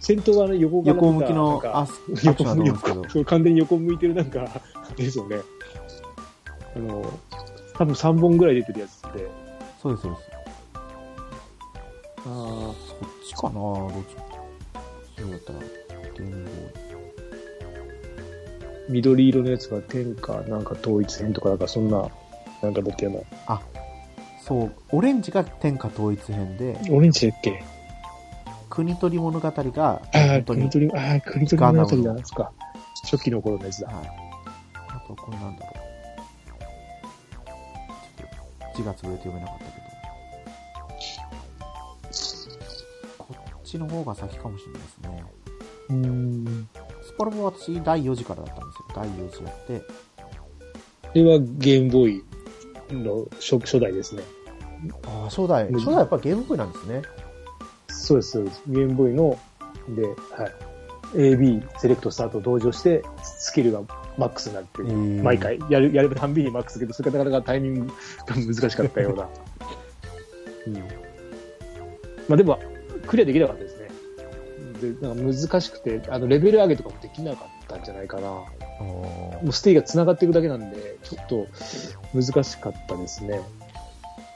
[0.00, 3.10] 戦闘はあの横横向きのなんかアスアクションだと思うんですけど横。
[3.10, 4.48] そう完全に横向いてるなんか、
[4.96, 5.38] ですよね。
[6.76, 7.12] あの、
[7.74, 9.28] 多分3本ぐらい出てるやつで。
[9.82, 10.30] そうです、そうです。
[12.18, 12.74] あそっ
[13.26, 14.16] ちかなどっち
[15.18, 16.88] そうだったら、ゲームボーイ。
[18.88, 22.08] 緑色のやつが天下なんか統一編とか、なんかそんな、
[22.62, 23.14] なんかだったよう
[23.50, 23.60] な。
[24.42, 27.62] そう、オレンジが天下統一編で、オレンジだっけ？
[28.70, 32.52] 国取り物語が、ああ、国取り、ああ、国取りのやつなんですか。
[33.04, 33.88] 初期の頃のやつだ。
[33.88, 34.10] はい。
[34.88, 35.78] あと、これなんだろう。
[38.76, 39.77] 字が潰れて読めなかったけど。
[43.68, 45.24] ちの方が先かもしれないですね。
[45.90, 46.68] うーん。
[47.02, 48.86] スパロボは私、第4次からだったんですよ。
[48.94, 49.80] 第4次やって。
[49.80, 52.22] これはゲームボー
[52.90, 54.22] イの初初代ですね。
[55.06, 55.70] ああ、初代。
[55.72, 57.02] 初代やっぱゲームボーイなんですね。
[57.88, 58.62] そうです、そうです。
[58.68, 59.38] ゲームボーイの、
[59.88, 60.12] で、は
[60.48, 60.68] い。
[61.14, 63.80] AB セレクトスタート同乗して、スキルが
[64.18, 67.94] マックスになって、ー毎回、やる、やるたんびにマックスだけど、それがなかなかタイミングが
[68.34, 69.28] 難しかったような。
[70.68, 70.74] うん。
[72.28, 72.58] まあでも、
[73.08, 73.88] クリアできなかったですね。
[74.80, 78.28] で、なんか難しくて、あの、レベル上げとかもできなかったんじゃないかな。
[78.80, 81.46] もうステージが繋がっていくだけなんで、ちょっと
[82.14, 83.40] 難しかったですね。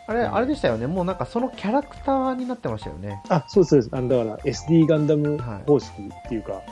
[0.09, 0.87] あれ、あれでしたよね。
[0.87, 3.23] もうなんかそのキャラクターになってましたよね。
[3.29, 3.91] あ、そうです、そうです。
[3.93, 6.63] あの、だから SD ガンダムはい方式っていうか、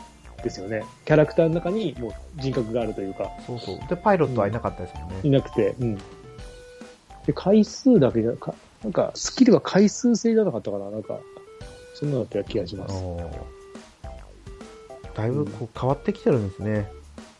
[0.42, 0.84] ですよね。
[1.04, 3.88] キャラクターの中にもう人格があるというか、そうそう。
[3.88, 5.20] で、パイロットはいなかったですもんね。
[5.22, 5.94] いなくて、うん。
[7.26, 11.20] で、回数だけじゃ、かなんか、スキルは回数制じゃなかったかななんか、
[12.00, 12.94] そんなのだった気がします。
[15.14, 16.90] だいぶこう変わってきてるんですね。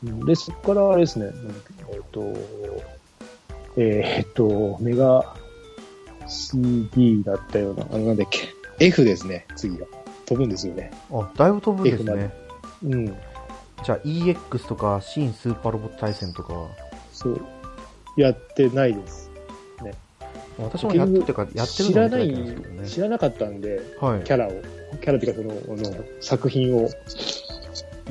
[0.05, 1.31] うんで、そこからあれですね、
[1.93, 2.23] えっ、と、
[3.77, 5.35] えーっと、メガ
[6.27, 9.87] CD だったような、あの、なんだっけ、F ですね、次が。
[10.27, 10.91] 飛ぶんですよね。
[11.11, 12.33] あ、だいぶ飛ぶんですね。
[12.85, 13.07] うん。
[13.07, 16.69] じゃあ EX とか新スーパーロボット対戦とかは？
[17.13, 17.41] そう。
[18.17, 19.30] やってないです。
[20.65, 24.51] 私もやっててかやってる知らないね知らなかったんで、はいキャラを、
[25.01, 26.89] キャラっていうかその、あの、作品を。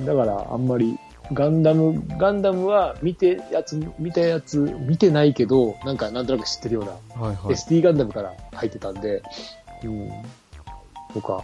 [0.05, 0.97] だから、あんまり、
[1.31, 9.21] ガンダム、ガンダムは見てやつ、見たやつ、見てないけど、なんかなんとなく知ってるような、はいはい SD ガンダムから入ってたんで、
[9.83, 10.09] うん、
[11.13, 11.43] とか、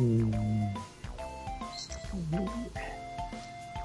[0.00, 0.32] うん、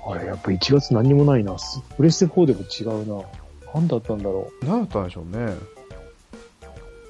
[0.07, 1.55] あれ、やっぱ1月何にもないな。
[1.97, 3.23] プレステ4でも違うな。
[3.73, 4.65] 何だったんだろう。
[4.65, 5.55] 何だったんでしょうね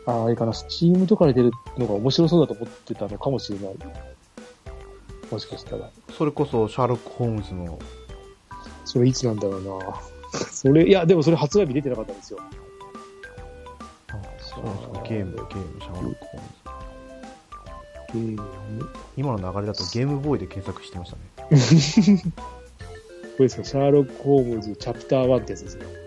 [0.06, 3.76] ああれかな、スチームとかで出るのが面白そうだと思ってたのかもしれない。
[5.32, 5.90] もしかしたら。
[6.18, 7.80] それこそシャーロック・ホームズの
[8.86, 10.02] それいつなんだろうな。
[10.52, 12.40] それ、いや、でもそれ発売日出てなかったんですよ。
[12.42, 16.48] あそうなんですかゲームゲームシャーロック・ホーム
[18.12, 18.90] ズゲーム？
[19.16, 21.22] 今の流れだとゲームボーイで検索してましたね
[23.38, 26.01] これですか、シャーロック・ホームズチャプター1ってやつですね。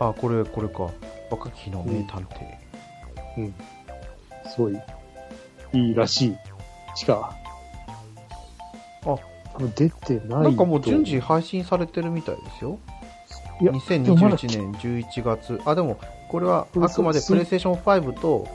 [0.00, 0.90] あこれこれか。
[1.30, 2.26] 若き日の名探
[3.36, 3.52] 偵、
[4.50, 4.76] すごい、
[5.72, 6.36] いいらしい。
[6.96, 7.36] しか、
[9.06, 9.16] あ、
[9.76, 10.26] 出てないと。
[10.26, 12.80] なんかもう順次配信されてるみたいですよ。
[13.60, 15.60] いや、でもまだ2021年11月。
[15.64, 18.48] あでもこれはあくまでプレイステーション5と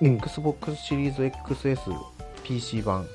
[0.00, 3.06] うん、XBOX シリーズ XSPC 版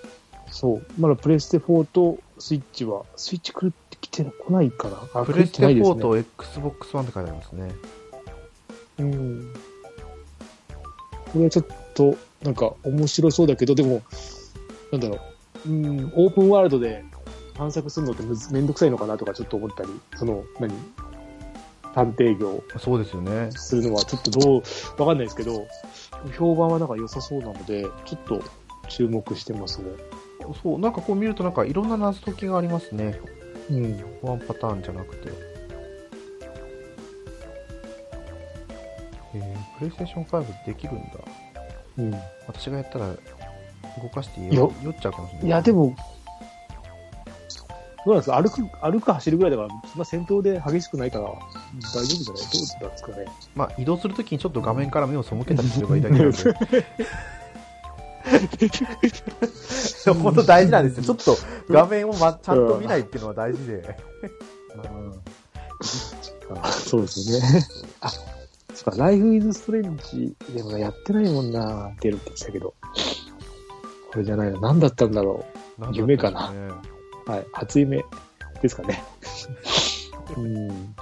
[0.49, 0.85] そう。
[0.97, 6.01] まだプレステ4とスイッチは、スイッチ来る来てこないかなあプレステ4来てないですね。
[6.01, 7.71] と XBOX 版って書いてありますね。
[8.99, 9.53] うん。
[11.31, 14.01] これはちょっと、なんか面白そうだけど、でも、
[14.91, 15.19] なんだろ
[15.65, 17.03] う、うん、オープンワールドで
[17.55, 20.73] 探索するのってめんどくさいのかなとかちょっと思ったり、その、何？
[21.93, 22.63] 探偵業。
[22.77, 23.51] そうですよね。
[23.51, 24.61] するのはちょっとどう、
[25.01, 25.67] わかんないですけど、
[26.37, 28.41] 評判はなんか良さそうなので、ちょっと
[28.87, 29.91] 注目してますね。
[30.63, 33.19] そうなんかこう見るとなんかいろんな謎解きがありますね
[33.69, 34.03] うん。
[34.21, 35.29] ワンパターンじゃなくて。
[39.35, 41.03] えー、プレイステーション5できるんだ。
[41.97, 42.13] うん。
[42.47, 43.07] 私がやったら
[44.01, 44.73] 動かしてよ。
[44.83, 45.47] 酔っちゃうかもしれない。
[45.47, 45.95] いや、でも、
[48.05, 48.41] どうなんですか？
[48.41, 52.43] 歩く、歩く走るぐらいだから、そんな戦闘で激しくないから、大丈夫じゃない？
[52.79, 53.25] どうなんですかね？
[53.55, 56.37] まあ移動するときにちょっと画面から目を背けたりすればいいだけなんで
[60.21, 61.37] 本当大事なんですよちょっと
[61.69, 63.97] 画面を、ま、ちゃんと見ないっていうのは大事で
[66.61, 67.65] あそうですよね。
[68.01, 72.73] あ、そっか、ライフイズストレンジでもやってないもんな、出るって言ってたけど。
[74.11, 74.59] これじゃないな。
[74.59, 75.45] 何だったんだろ
[75.77, 76.51] うね夢かな
[77.27, 77.29] う。
[77.29, 77.45] はい。
[77.53, 78.03] 初夢
[78.61, 79.03] ですかね。
[80.35, 80.95] うん。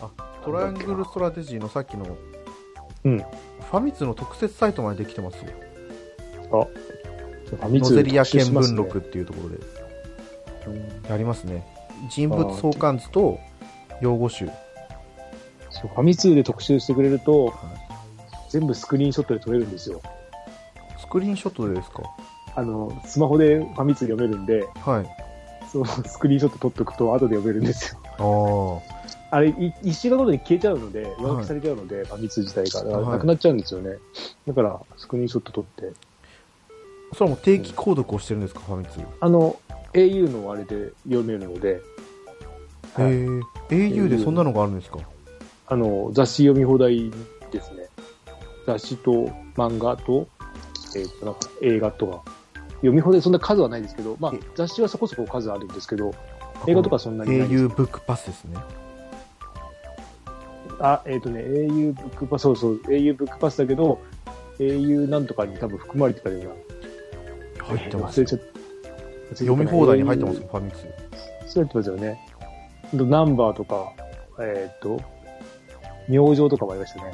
[0.00, 0.10] あ
[0.44, 2.16] トライアングルストラテジーのさっきの、
[3.04, 3.24] うん
[3.70, 6.66] ファミ通の特設サイトまでできてますよ。
[7.50, 9.56] ファミ通ノゼリア見聞録っていうところで。
[9.56, 11.66] うんやりますね。
[12.10, 13.38] 人物相関図と
[14.00, 14.46] 用語集。
[15.70, 17.54] そうファミ通で特集してくれると、はい。
[18.50, 20.00] 全部スクリーンショットで撮れるんですよ。
[20.98, 22.02] スクリーンショットでですか？
[22.54, 25.06] あの、スマホでファミ通読めるんで、はい。
[25.70, 28.00] そのスクリーンショット撮っとくと後で読めるんですよ。
[28.82, 28.97] ああ
[29.30, 33.00] あれ、い一週間ごとに消えちゃうので、上書きされちゃうので、ファミ通自体が。
[33.12, 33.98] なくなっちゃうんですよね。
[34.46, 35.92] だから、スクリーンショット撮って。
[37.12, 38.60] それはもう定期購読をしてるんですか？
[38.60, 39.00] ファミ通。
[39.20, 39.56] あの、
[39.92, 41.80] au のあれで読めるので、
[42.98, 43.12] へはい。
[43.12, 43.16] え
[43.70, 44.98] au でそんなのがあるんですか？
[45.66, 47.10] あの、雑誌読み放題
[47.50, 47.88] ですね。
[48.66, 49.12] 雑誌と
[49.56, 50.26] 漫画と、
[50.96, 52.22] えっ、と、なんか映画とか。
[52.76, 56.14] 読み放題そんな数はないですけど、まあえ、雑誌はそこそこ数あるんですけど、
[56.68, 58.56] 映画とかそんなにない au ブックパスですね
[60.80, 64.00] あ、えっ、とね、au ブックパス、そうそう、au ブックパスだけど、
[64.58, 67.64] au なんとかに多分含まれてたような。
[67.64, 68.24] 入ってます。
[69.34, 70.78] 読み放題に入ってますファミ通
[71.46, 72.18] そうやってますよね。
[72.92, 73.92] ナンバーとか、
[74.40, 75.00] えっ、と、
[76.08, 77.12] 明星とかもありましたね。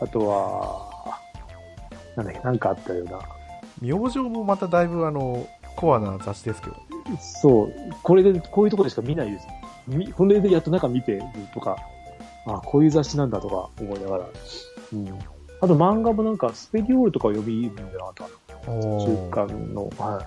[0.00, 1.18] あとは、
[2.16, 3.18] なんだっけ、なんかあったような。
[3.80, 6.76] 明星もまただいぶあのコアな雑誌ですけど
[7.18, 9.46] そう、これで、こういうところでしか見ないです。
[9.88, 11.22] みこれでやっと中見てる
[11.54, 11.76] とか、
[12.46, 14.24] あこういう雑誌なんだとか思いながら。
[14.92, 15.08] うん。
[15.62, 18.30] あと漫画もなんか、スペディオールとか読みるんじゃなかったな。
[19.02, 19.90] 週刊の。
[19.98, 20.22] は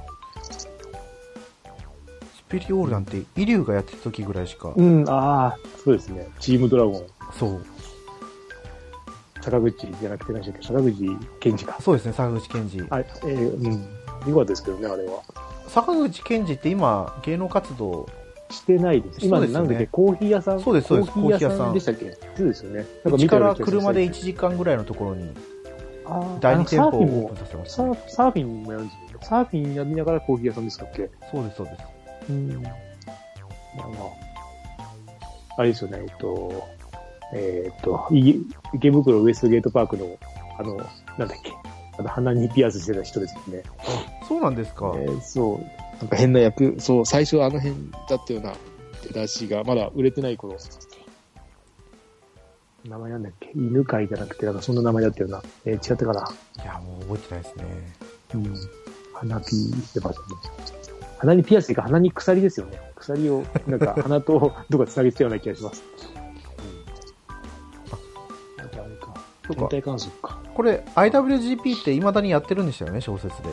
[2.36, 4.72] スペリオールなんてイリュウがやってた時ぐらいしか、い。
[4.80, 6.30] うん、ああ、そうですね。
[6.40, 7.08] チームドラゴン。
[7.32, 7.66] そう
[9.42, 10.68] 坂口じゃなくて何でしたっけ？
[10.68, 11.82] 坂口健二か。
[11.82, 14.30] そうですね坂口健二あ、えー、うん。
[14.30, 15.24] よかったですけどね、あれは。
[15.68, 18.08] 坂口健二って今芸能活動
[18.50, 19.20] してないです。
[19.26, 20.60] 今、ねなんだっけ、コーヒー屋さん？
[20.62, 22.12] そうですそうですコーヒー屋さんでしたっけ？
[22.36, 22.86] そうですよね。
[23.04, 25.32] なんうちから車で1時間ぐらいのところに
[26.06, 27.36] あ第2店舗をオー
[27.68, 28.28] サーフィンもプンサ。
[28.28, 29.26] ーフィンもやるんですよね。
[29.26, 30.86] サーフィンやりながらコーヒー屋さんですか？
[30.86, 31.84] っけそうです、そうです。
[32.30, 32.64] うん。
[32.64, 32.70] ま
[33.86, 34.24] あまあ。
[35.58, 36.64] あれですよね、えっと、
[37.36, 38.42] えーっと、い
[38.74, 40.18] 池袋ウエストゲートパークの、
[40.58, 40.78] あの、
[41.18, 41.52] なんだっけ、
[42.00, 43.62] あの、鼻にピアスしてた人ですよね。
[44.28, 44.94] そうなんですか。
[44.98, 45.83] えーそう。
[46.04, 48.54] なんか変な役、そう、最初あの辺だったような
[49.04, 50.58] 出だしが、まだ売れてない頃。
[52.84, 53.52] 名前なんだっけ？
[53.56, 55.42] 犬飼じゃなくて、なんかそんな名前だったような。
[55.64, 56.30] えー違ったかな？
[56.62, 57.66] いや、もう覚えてないですね。
[58.34, 58.56] うん。
[59.14, 60.26] 鼻ピーってますね。
[61.20, 62.82] 鼻にピアスというか鼻に鎖ですよね。
[62.96, 65.82] 鎖を、なんか 鼻とどこか繋げてたような気がします。
[69.48, 70.38] 天体観測か。
[70.54, 73.50] これ、IWGP って未だにやってるんでしたよね、小説で。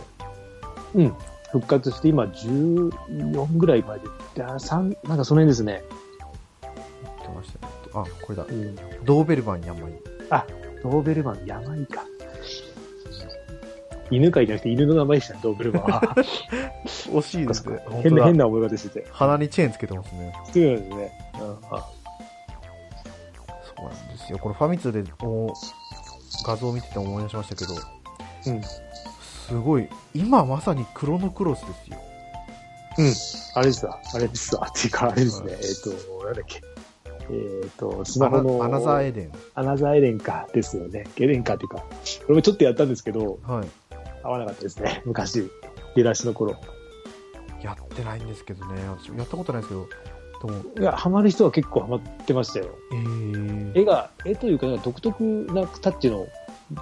[0.97, 1.15] うん。
[1.53, 4.03] 復活して今14ぐらいまで。
[4.35, 5.83] で、あ三なんかその辺ですね。
[6.63, 7.73] 言ってましたね。
[7.95, 8.45] あ、これだ。
[8.45, 8.77] うん。
[9.05, 9.93] ドーベルマン山井。
[10.83, 12.05] ドーベルマン、山井か。
[14.11, 16.01] 犬飼じゃなくて犬の名前でしたね、ドーベルマンは。
[16.85, 17.79] 惜しいですね。
[17.87, 19.07] 本変な、変な思い方してて。
[19.11, 20.33] 鼻にチェーンつけてますね。
[20.53, 21.33] そうなんですね。
[21.35, 21.89] うんあ
[23.63, 24.39] そうなんですよ。
[24.39, 25.53] これファミ通でお
[26.45, 27.75] 画像を見てて思い出しましたけど、
[28.47, 28.61] うん。
[29.51, 31.99] すごい、今まさにクロノクロスですよ。
[32.99, 33.13] うん。
[33.57, 33.99] あれですわ。
[34.15, 34.69] あれですわ。
[34.71, 35.55] っていうか、あれですね。
[35.55, 36.63] はいえっ、と、なんだっけ。
[37.33, 38.63] えっ、と、スマホの。
[38.63, 39.33] アナザーエデン。
[39.57, 40.47] アナザーエレンか。
[40.53, 41.05] ですよね。
[41.17, 41.79] エレンかっていうか。
[41.79, 41.85] こ
[42.29, 43.69] れもちょっとやったんですけど、はい。
[44.23, 45.03] 合わなかったですね。
[45.07, 45.51] 昔。
[45.97, 46.55] 出だしの頃。
[47.61, 48.83] やってないんですけどね。
[48.89, 49.89] 私やったことないですけど、
[50.79, 52.67] いや、ハマる人は結構ハマってましたよ。
[52.93, 56.29] えー、絵が、絵というか独特なタッチの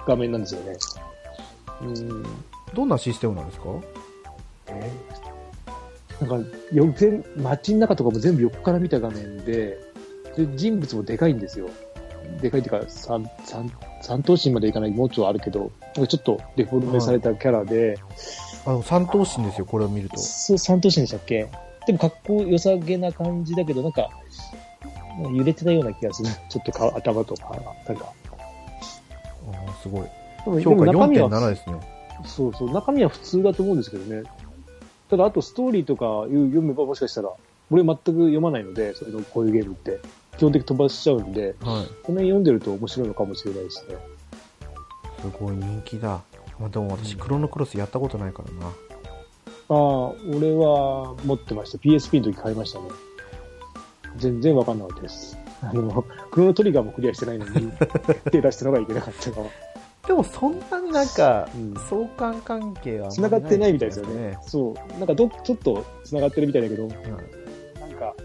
[0.07, 0.77] 画面なんですよね。
[1.81, 2.23] うん。
[2.73, 3.65] どんなシステムなんですか？
[4.67, 9.79] えーなんか、よ全街の中とかも全部横から見た画面で、
[10.35, 11.69] で人物もでかいんですよ。
[12.41, 17.97] でかいっていうか、三、三、三頭身までいかない、もうちょいあるけど、なんかちょっとデフォルメされたキャラで、
[18.65, 20.17] あの、三頭身ですよ、これを見ると。
[20.17, 21.47] そう、三頭身でしたっけ？
[21.87, 24.09] でも、格好良さげな感じだけど、なんか、
[25.21, 26.29] なんか揺れてたような気がする。
[26.49, 27.55] ちょっとか頭とか、
[27.87, 28.11] なんか。
[29.47, 30.61] あーすごい。
[30.61, 31.98] 評価でも中身は4.7ですね。
[32.25, 34.23] そうそう、中身は普通だと思うんですけどね。
[35.09, 37.31] ただ、あとストーリーとか読めばもしかしたら、
[37.71, 39.99] 俺全く読まないので、それのこういうゲームって。
[40.39, 41.55] 基本的に飛ばしちゃうんで、はい。
[41.55, 43.97] この辺読んでると面白いのかもしれないですね。
[45.21, 46.21] すごい人気だ。
[46.57, 48.67] まあでも私、クロノクロスやったことないからな。
[48.67, 48.71] あ
[49.69, 49.75] あ、
[50.33, 51.77] 俺は持ってました。
[51.77, 52.85] PSP の時買いましたね。
[54.15, 55.37] 全然わかんなかったです。
[55.61, 57.69] あの、クロノトリガーもクリアしてないのに、
[58.31, 59.49] 手出したのがいけなかったのは。
[60.09, 64.39] でもそんなになんか、うん相関関係はあんまり繋がってないみたいですよね。
[64.41, 64.73] そう。
[64.97, 66.97] なんかど、ちょっと繋がってるみたいだけど、はい
[67.79, 68.15] なんか、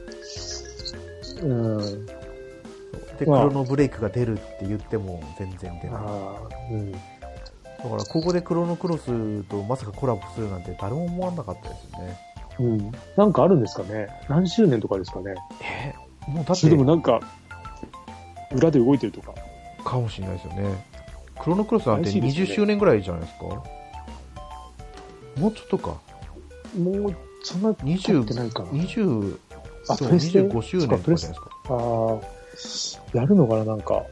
[1.43, 2.07] うん。
[2.07, 6.73] で、クまあロノブレイクが出るって言っても全然出ない。
[6.73, 6.93] うん。
[6.93, 6.99] ら、
[7.81, 12.19] ここでクロノクロスとまさかコラボするなんて誰も思わなかったですよね。
[12.61, 12.93] うん。
[13.15, 15.93] なんかあるんですかね何周年とかですかねえ
[16.31, 17.21] もうだっそれでもて、なんか、
[18.55, 19.35] 裏で動いてるとか。
[19.85, 20.94] かもしれないですよね。
[21.45, 23.45] クロノクロスなんて怪しいですね20周年ぐらいじゃないですか？
[25.41, 25.97] もうちょっとか。
[26.79, 28.69] もう、そんな経って20、ないかな。
[28.71, 29.39] 20、
[29.89, 31.51] あ、そうプレステ？25周年とかじゃないですか。
[31.69, 32.19] あ
[33.15, 34.05] あ、やるのかななんか、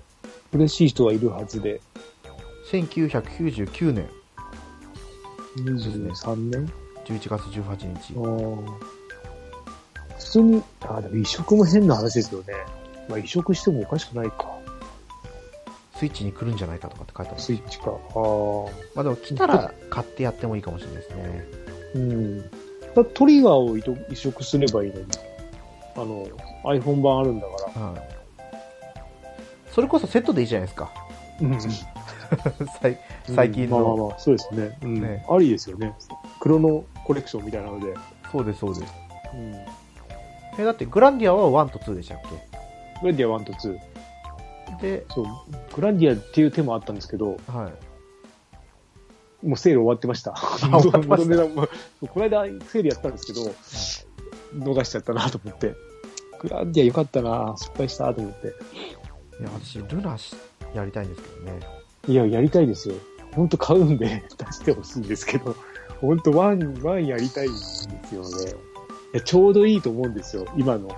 [0.52, 1.80] 嬉しい人はいるはずで。
[2.70, 4.08] 1999年
[5.56, 6.72] 23年
[7.04, 8.14] ？11月18日。
[8.14, 8.64] 普
[10.18, 12.54] 通に、あーでも移植も変な話ですよね。
[13.08, 14.51] まあ移植してもおかしくないか。
[16.02, 17.90] スイッチに来るんじゃないかとかって書いてますスイッチか。
[17.90, 17.96] ああ。
[18.96, 21.44] まあでも来たら買ってやってもいいかもしれないですね。
[21.94, 22.40] うん。
[22.40, 23.78] だトリガーを
[24.10, 25.06] 移植すればいいのに。
[25.94, 26.26] あの、
[26.64, 27.86] iPhone 版あるんだから。
[27.86, 28.00] はい。
[29.70, 30.92] それこそセットでいいじゃないですか。
[31.40, 31.58] うん。
[32.80, 32.98] 最
[33.32, 34.78] 最近の、まあまあまあ、そうですね。
[34.82, 35.00] うん。
[35.00, 35.94] ねありですよね。
[36.40, 37.94] クロノコレクションみたいなので。
[38.32, 38.92] そうです、そうです。
[39.34, 39.54] うん。
[40.60, 42.18] え、だってグランディアは1と2でしたっ
[43.02, 43.91] グランディア1と2。
[44.80, 45.26] けで、そう。
[45.74, 47.70] グランディアっていう手もあったんですけど、は
[49.42, 49.46] い。
[49.46, 50.34] もうセール終わってました。
[50.58, 51.68] 終わってました元値段も
[52.08, 55.74] この間セールやったんですけど、逃しちゃったなと思って。
[56.40, 58.48] グランディアよかったな失敗したと思って。
[58.48, 58.50] い
[59.42, 60.34] や、私、ルナし
[60.74, 61.60] やりたいんですけどね。
[62.08, 62.94] いや、やりたいですよ。
[63.34, 65.54] 本当買うんで 出してほしいんですけど、
[66.00, 68.52] 本当 one、one やりたいんですよね。
[69.14, 70.88] いや、ちょうどいいと思うんですよ、今の。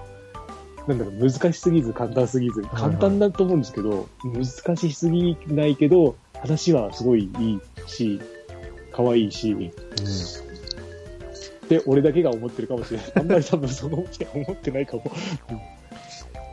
[0.89, 8.21] なんだろう、難しすぎず、簡単すぎず、はい簡単だと思うんですけど、難しすぎないけど、話はすごいいいし、
[8.93, 9.71] 可愛いし、うん。
[11.69, 13.13] で、俺だけが思ってるかもしれない。
[13.17, 15.03] あんまり多分そのうち思ってないかも。
[15.51, 15.57] うん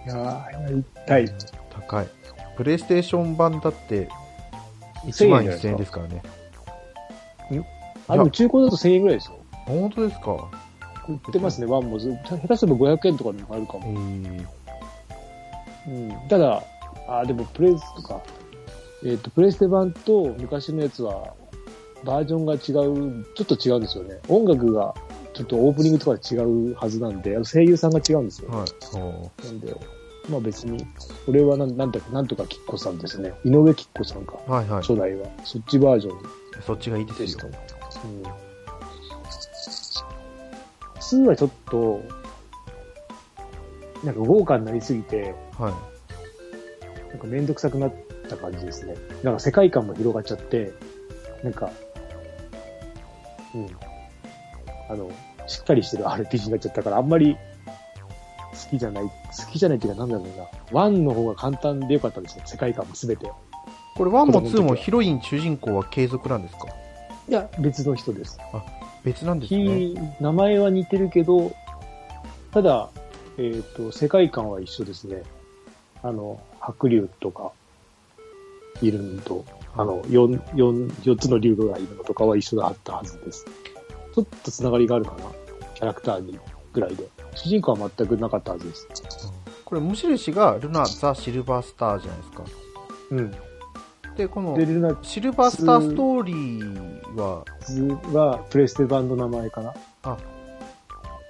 [0.03, 1.25] いやー、やりたい。
[1.69, 2.07] 高い。
[2.57, 4.09] プレイステーション版だって、
[5.05, 6.21] 1万1000円じゃないですか1000円です
[7.51, 7.67] からね。
[8.07, 9.37] あ、でも中古だと1000円ぐらいですよ。
[9.67, 10.49] 本当ですか？
[11.13, 12.11] 売ってますね、ワンもず。
[12.23, 13.99] 下手すれば500円とかでもあるかえも。
[13.99, 14.45] ー、
[15.87, 16.27] うん。
[16.29, 16.63] ただ、
[17.07, 18.21] あ、でもプレイスとか、
[19.05, 21.33] えっ、と、プレイステ版と昔のやつは、
[22.03, 22.57] バージョンが違
[22.87, 24.19] う、ちょっと違うんですよね。
[24.27, 24.93] 音楽が、
[25.33, 28.49] ちょっとオープニングとか違うはずなんで、声優さんが違うんですよ。
[28.49, 29.45] はい。
[29.45, 29.75] なんで、
[30.29, 30.85] まあ別に、
[31.25, 33.33] これはなんなんとか、なんとかきっこさんですね。
[33.43, 34.81] 井上きっこさんか、はいはい。
[34.81, 35.27] 初代は。
[35.43, 36.21] そっちバージョン
[36.65, 37.49] そっちがいいでですよ。。
[38.05, 38.50] うん。
[41.15, 42.01] 2はちょっと、
[44.03, 47.09] なんか豪華になりすぎて、はい。
[47.09, 47.93] なんかめんどくさくなっ
[48.29, 48.95] た感じですね。
[49.23, 50.71] なんか世界観も広がっちゃって、
[51.43, 51.69] なんか、
[53.53, 53.67] うん。
[54.89, 55.11] あの、
[55.47, 57.35] しっかりしてる RPG になっちゃったから、あんまり
[58.53, 59.11] 好きじゃない、好
[59.51, 60.27] きじゃないっていうかなんだろう
[60.73, 60.81] な。
[60.87, 62.43] 1の方が簡単でよかったですね。
[62.45, 63.29] 世界観もすべて。
[63.97, 66.67] これ1も子供の時は2もヒロイン、主人公は継続なんですか？
[67.27, 68.37] いや、別の人です。
[69.03, 69.95] 別なんですね。
[69.95, 71.51] き名前は似てるけど、
[72.51, 72.89] ただ、
[73.37, 75.23] えっ、と、世界観は一緒ですね。
[76.03, 77.51] あの、白竜とか、
[78.81, 79.45] いるのと、
[79.75, 83.45] あの、四、四、四つの竜がいるのとかは一緒だったはずです。
[84.13, 85.17] ちょっとつながりがあるかな？
[85.75, 86.39] キャラクターに、
[86.73, 87.07] ぐらいで。
[87.35, 88.87] 主人公は全くなかったはずです。
[89.63, 92.43] これ無印がルナ・ザ・シルバースターじゃないですか。
[93.11, 93.31] うん。
[94.17, 94.57] で、この
[95.01, 97.83] シルバースターストーリーは、ズ
[98.13, 99.73] はプレステ版の名前かな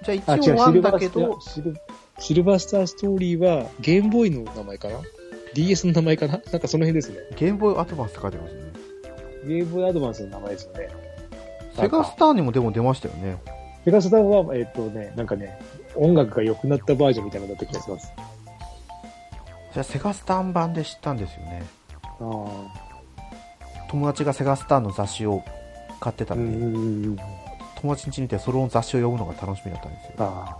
[0.04, 1.76] じゃあ一応1シルバだけどシル
[2.18, 4.96] シルバースターストーリーはゲームボーイの名前かな
[5.54, 6.40] ?DS の名前かな？
[6.52, 7.16] なんかその辺ですね。
[7.36, 8.60] ゲームボーイアドバンスって書いてますね。
[9.46, 10.88] ゲームボーイアドバンスの名前ですよね。
[11.74, 13.38] セガスターにもでも出ましたよね。
[13.84, 15.58] ペガサタンは、えっ、とね、なんかね、
[15.96, 18.12] 音楽が良くなったバージョンみたいなのだった気がします。
[19.72, 21.62] じゃあセガスターン版で知ったんですよね。
[22.02, 22.12] あ
[23.90, 25.42] 友達がセガスターンの雑誌を
[26.02, 27.22] 買ってたんで。
[27.80, 30.12] 友達ん家にいてその雑誌を読むのが楽しみだったんですよ。
[30.18, 30.58] あ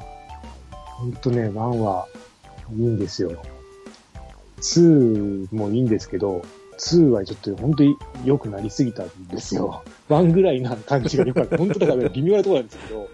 [0.71, 0.75] あ。
[0.75, 2.07] ほんとね、1は
[2.71, 3.43] いいんですよ。
[4.59, 6.43] 2もいいんですけど、
[6.79, 9.83] 2はちょっと本当に良くなりすぎたんですよ。
[10.09, 11.59] 1ぐらいな感じが良かった。
[11.59, 13.09] 本当だから微妙なところなんですけど、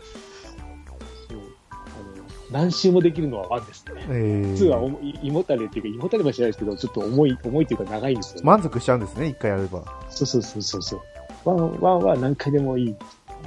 [2.50, 4.06] 何周もできるのは1ですね。
[4.08, 4.80] えー2は
[5.22, 9.84] 胃もたれっていうか、胃もたれもしないですけど、ちょっと重い、重いっていうか長いんですよ、満足しちゃうんですね、一回やれば。
[10.08, 11.00] そうそうそうそう。
[11.48, 12.96] one、one は何回でもいい。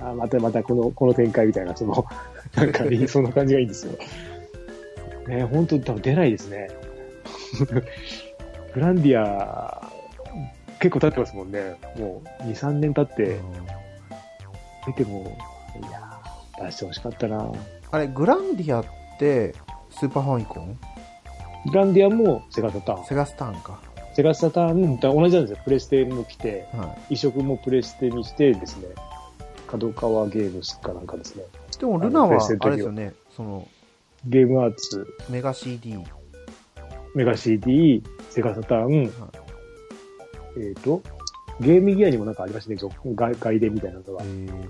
[0.02, 2.06] あまたまたこの、この展開みたいな、その、
[2.56, 3.93] なんかいい、 そんな感じがいいんですよ。
[5.28, 6.70] ね本当多分出ないですね。
[8.74, 9.91] グランディア、
[10.80, 11.76] 結構経ってますもんね。
[11.97, 13.38] もう、2、3年経って、
[14.88, 15.38] 出ても、
[15.80, 17.52] いやー出してほしかったな
[17.91, 18.86] あれ、グランディアっ
[19.20, 19.54] て、
[19.91, 20.80] スーパーファミコン？
[21.70, 23.06] グランディアもセガサターン。
[23.06, 23.80] セガスターンか。
[24.14, 25.64] セガサターン、同じなんですよ。
[25.64, 28.88] プレステも来て、は移植もプレステにしてですね、
[29.68, 31.43] 角川ゲームスかなんかですね、
[31.74, 31.78] い。
[31.78, 33.68] でも、ルナは、あれですよね、その、
[34.26, 35.97] ゲームアーツ、メガ CD。
[37.16, 39.12] メガ CD、セガサターン、
[40.57, 41.01] えっ、と、
[41.59, 44.24] ゲームギアにもなんかありましたね、続外外伝みたいなのが。
[44.24, 44.26] え。
[44.26, 44.70] ー。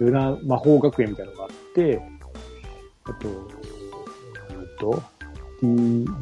[0.00, 2.02] ルナ魔法学園みたいなのがあって、
[3.04, 5.02] あと、うんと、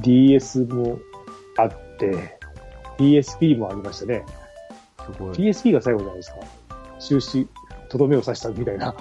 [0.02, 0.98] D、DS も
[1.56, 2.38] あって、
[2.99, 4.24] PSP もありましたね。
[4.99, 5.34] すごい。
[5.34, 6.36] PSP が最後じゃないですか。
[6.99, 7.49] 終始、
[7.88, 8.95] とどめを刺したみたいな。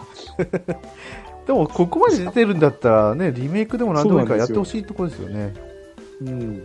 [1.47, 5.53] でも、ここまで出てるんだったらね、リメイクでも何でもいいからやってほしいところですよね。
[6.21, 6.63] うん。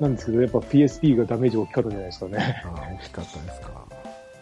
[0.00, 2.62] なんですけど、やっぱ PSP がダメージ大きかったんじゃないですかね。
[2.64, 3.68] ああ、大きかったですか。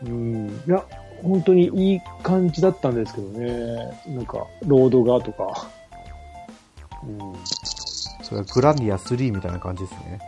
[0.05, 0.49] うん。
[0.67, 0.85] いや、
[1.23, 4.01] 本当にいい感じだったんですけどね。
[4.07, 5.67] なんか、ロードがとか。
[7.05, 7.35] うん。
[8.23, 10.19] それはグランディア3みたいな感じですね。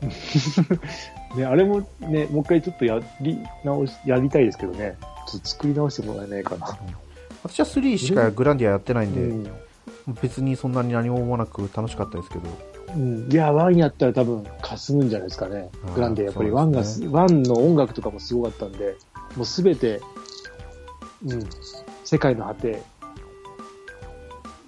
[1.36, 4.96] ね、あれもね、もう一回ちょっとやり直し、やりたいですけどね。
[5.28, 6.78] ちょっと作り直してもらえないかな。
[7.42, 9.50] 私は3しかグランディアやってないんで、うん。
[10.22, 12.48] 別にそんなに何も思わなく楽しかったですけど。
[12.94, 15.68] うん、いや、ワンやったら多分、霞むんじゃないですかね。
[15.94, 18.96] グランデやっぱりそうワンがワンの音楽とかもすごかったんで、
[19.36, 20.00] もうすべて、
[21.26, 21.46] うん、
[22.04, 22.82] 世界の果て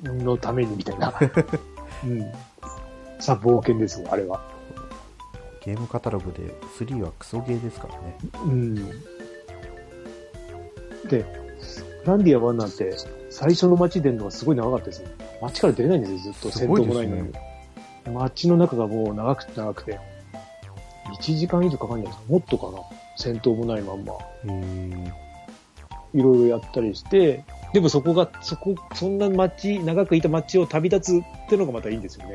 [0.05, 1.15] のためにみたいな。
[2.05, 2.21] うん。
[3.19, 4.50] さあ、冒険ですよ、あれは。
[5.65, 8.17] ゲームカタログで3はクソゲーですからね。
[8.45, 8.75] うん。
[11.09, 11.25] で、
[12.05, 12.97] グランディア1なんて、
[13.31, 15.11] 最初の街出るのがすごい長かったですね。
[15.43, 17.33] 街から出れないんですよ、ずっと戦闘もないのに。
[18.13, 19.99] 街の中がもう長くて長くて。
[21.19, 22.79] 1時間以上かかんないですかもっとかな
[23.17, 24.15] 戦闘もないまんま。
[26.15, 32.35] いろいろやったりして、でもそこが、そこ、そんな街、長くいた街を旅立つってのがまたいいんですよね。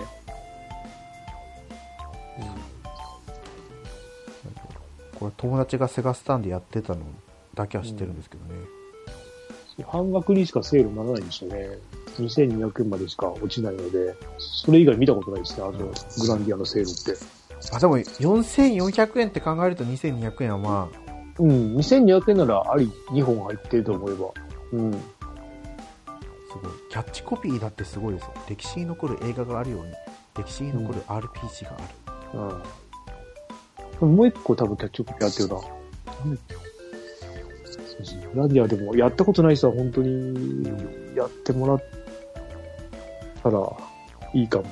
[5.16, 7.02] ここれ友達がセガスタンでやってたの
[7.54, 8.62] だけは知ってるんですけどね。
[9.84, 11.70] 半額にしかセールにならないんですよね。
[12.18, 17.22] 2200円までしか落ちないので、それ以外見たことないですね、あの、グランディアのセールって。
[17.74, 21.06] あ、でも4400円って考えると2200円はまあ、
[21.40, 24.28] うん、2200円ならあり2本入ってると思えば。
[24.72, 24.92] うん。
[24.94, 24.98] す
[26.54, 26.72] ごい。
[26.90, 28.34] キャッチコピーだってすごいですよ。
[28.48, 29.92] 歴史に残る映画があるように、
[30.38, 32.40] 歴史に残る RPG がある。
[32.40, 32.85] うん。
[34.02, 35.56] もう一個多分キャッチコピーあってるな。
[38.36, 40.68] ラディアでもやったことない人は本当に
[41.16, 41.84] やってもらっ
[43.42, 43.72] たら
[44.34, 44.64] いいかも。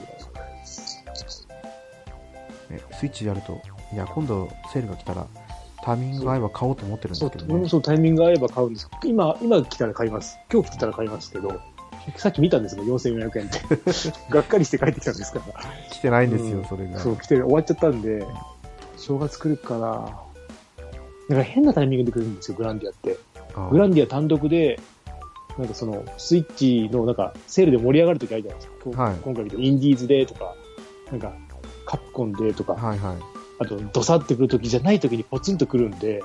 [2.69, 3.61] ねスイッチでやると、
[3.93, 5.26] いや、今度セールが来たら、
[5.84, 7.69] タイミングが合えば買おうと思ってるんそうですけ、どね俺も。
[7.69, 8.89] そうタイミングが合えば買うんです。
[9.03, 10.38] 今、今来たら買います。
[10.51, 11.61] 今日来てたら買いますけど、
[12.17, 13.59] さっき見たんですけど、4400円って。
[14.30, 15.61] がっかりして帰ってきたんですから。
[15.89, 16.99] 来てないんですよ、うんそれが。
[16.99, 18.26] そう、来て終わっちゃったんで、
[19.04, 23.18] 正月来るから、なんか変なタイミングで来るんですよ、グランディアって。
[23.54, 24.80] あグランディア単独で、
[25.58, 29.04] なんかその、スイッチのなんか、セールで盛り上がるときあるじゃないですか。
[29.04, 30.56] はい今回インディーズでとか、
[31.12, 31.34] なんか、
[31.86, 33.18] カプコンでとか、はいはい。
[33.60, 36.24] あと、ドサってくるときじゃないときにポツンとくるんで、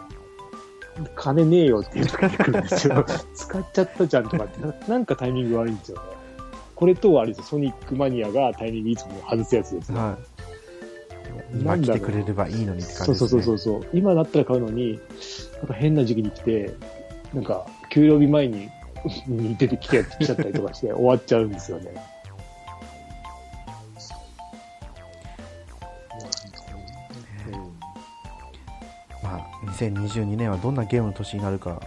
[1.17, 3.05] 金ねえよっていうときに来るんですよ。
[3.35, 6.03] 使っちゃったじゃんとかってな、なんかタイミング悪いんですよね。
[6.77, 9.99] これとあれですよ、ソニックマニアがタイミングいつも外すやつですね。
[9.99, 10.38] はい。
[11.55, 13.43] 今来てくれればいいのにって感そうじです、ね。
[13.43, 13.91] そうそうそう。
[13.93, 15.01] 今だったら買うのに、
[15.59, 16.75] なんか変な時期に来て、
[17.33, 18.69] なんか、給料日前に
[19.27, 21.93] に出てきてきちゃったりとかして 終わっちゃうんですよね。
[29.23, 31.81] まあ、2022年はどんなゲームの年になるか。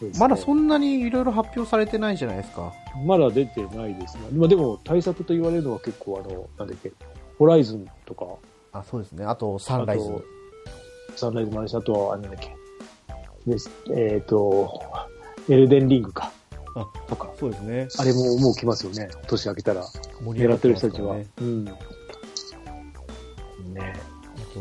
[0.00, 2.72] ねまだそんなにいろいろ発表されてないじゃないですか。
[3.04, 4.22] まだ出てないですね。
[4.32, 6.92] まあでも対策と言われるのは結構あの、なんだっけ、
[7.38, 8.26] ホライズンとか、
[8.72, 9.24] あ、そうですね。
[9.24, 10.04] あと、サンライズ。
[11.16, 12.54] サンライズもあるし、あとは、あれだっけ、
[13.46, 14.80] ですえっ、と、
[15.48, 16.32] エルデンリングか。
[16.76, 17.30] あとか。
[17.38, 17.88] そうですね。
[17.98, 19.08] あれももう来ますよね。
[19.26, 19.84] 年明けたら。
[20.22, 21.14] 盛り上が狙ってる人たちは。
[21.14, 21.64] ますかうん。
[21.64, 21.72] ね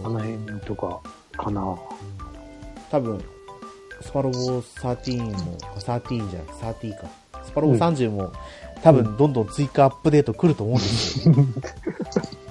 [0.04, 1.02] あの辺とか、
[1.38, 1.78] かな。
[2.90, 3.24] 多分、
[4.02, 7.08] スパロボ13も、あ13じゃない、30か。
[7.44, 8.32] スパロボ30も、
[8.82, 11.36] 多分どんどん追加アップデート来ると思うんですよ。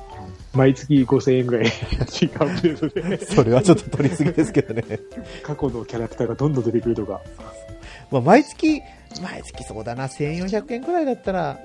[0.55, 4.83] 毎月5000円ぐらいアップデートで、それはちょっと取りすぎですけどね。
[5.45, 7.21] 過去のキャラクターがどんどん出てくるとか。
[8.11, 8.81] まあ、毎月、
[9.23, 11.57] 毎月そうだな、1400円くらいだったら、あ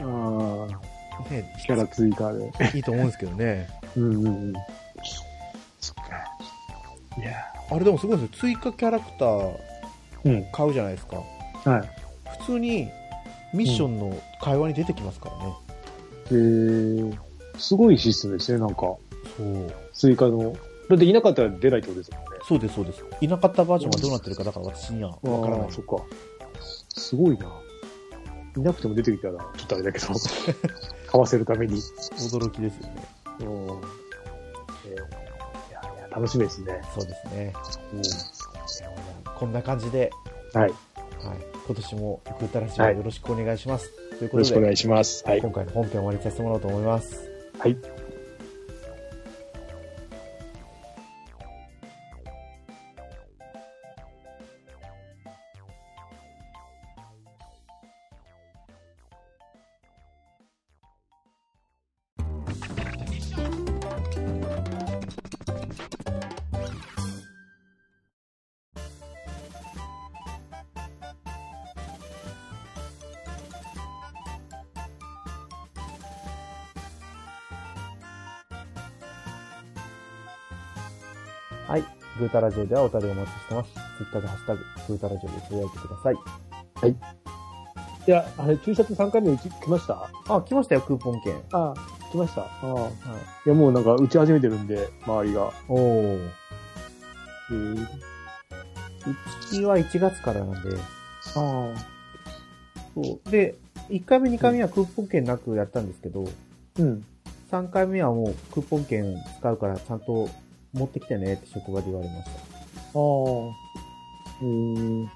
[0.00, 2.50] あ、ね、キャラ追加で。
[2.74, 3.68] いいと思うんですけどね。
[3.96, 4.52] うんうんうん。
[5.80, 6.02] そっか。
[7.16, 7.32] いや
[7.70, 8.38] あれでもすごいですよ。
[8.40, 9.56] 追加キャラクター
[10.24, 10.44] うん。
[10.52, 11.22] 買うじゃないですか。
[11.64, 11.90] はい。
[12.38, 12.88] 普通に、
[13.52, 15.54] ミッションの会話に出てきますからね。
[16.30, 17.16] えー、
[17.58, 18.80] すごいシステムですね、なんか。
[18.80, 18.98] そ
[19.38, 19.72] う。
[19.92, 20.54] 追加の。
[20.88, 22.26] だっていなかったら出ないってことですもんね。
[22.46, 23.04] そうです、そうです。
[23.20, 25.72] いなかったバージョンがどうなってるか、だから私にはわからないああ、。
[25.72, 25.96] そっか。
[26.96, 27.46] すごいな。
[28.56, 30.06] いなくても出てきたら、ちょっとあれだけど、
[31.10, 31.76] 買わせるために。
[31.76, 33.08] 驚きですよね。
[33.40, 33.46] うん。
[33.46, 35.24] えー
[35.70, 36.80] いやいや、楽しみですね。
[36.94, 37.52] そうですね。
[37.92, 38.02] うん。
[39.34, 40.10] こんな感じで、
[40.52, 40.70] はい。
[40.70, 43.90] はい、今年もグータラジオよろしくお願いします。
[44.10, 45.24] というよことで、ろしくお願いします。
[45.26, 45.40] はい。
[45.40, 47.33] 今回の本編を終わりにさせてもらおうと思います。
[47.58, 47.76] はい。
[82.34, 83.70] タラジオではお便りお待ちしてます。
[83.72, 86.14] ツイッターでハッシュタグ、グータラジオでつぶやいてください。
[88.06, 90.10] いや、あれ、T シャツ3回目うち来ました？
[90.28, 91.40] あ、来ましたよ、クーポン券。
[91.52, 91.74] ああ、
[92.10, 92.42] 来ました？
[92.42, 92.66] ああ。
[93.46, 95.52] いや、もうなんか、打ち始めてるんで、周りが。
[95.68, 96.30] おー。
[97.50, 97.88] ううん。
[99.48, 101.72] ちは1月からなんで、あそ
[102.96, 103.30] う。
[103.30, 103.54] で、
[103.90, 106.82] 1回目、2回目はクーポン券なくやったんですけど、あ。
[106.82, 107.06] うん。
[107.52, 110.28] 3回目はもうクーポン券使うからちゃんと
[110.74, 112.30] 持ってきてねって職場で言われました。
[112.30, 112.40] あ
[112.94, 113.64] あ。
[114.42, 115.10] うん。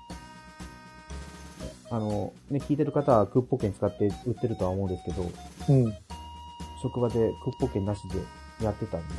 [1.90, 5.30] あの、ね、聞いてる方はクーポン券使って売ってるとは思うんですけど、
[5.68, 5.94] うん。
[6.82, 9.14] 職場でクーポン券なしでやってたんで、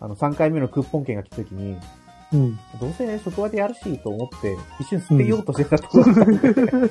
[0.00, 1.76] あの、3回目のクーポン券が来た時に、
[2.32, 2.58] うん。
[2.80, 6.40] どうせ職場でやるしと思って、一瞬捨てようとしてたところだったんで、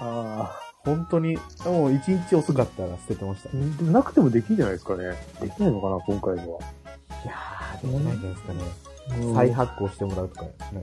[0.00, 0.67] ああ。
[0.96, 3.48] 本当に、もう1日遅かったら捨ててました。
[3.50, 5.04] いでもなくてもできるんじゃないですかね。
[5.40, 6.60] できないのかな、今回のは。
[7.24, 8.60] やー、できないんじゃないですかね。
[8.60, 10.82] うん再発行してもらうとかしない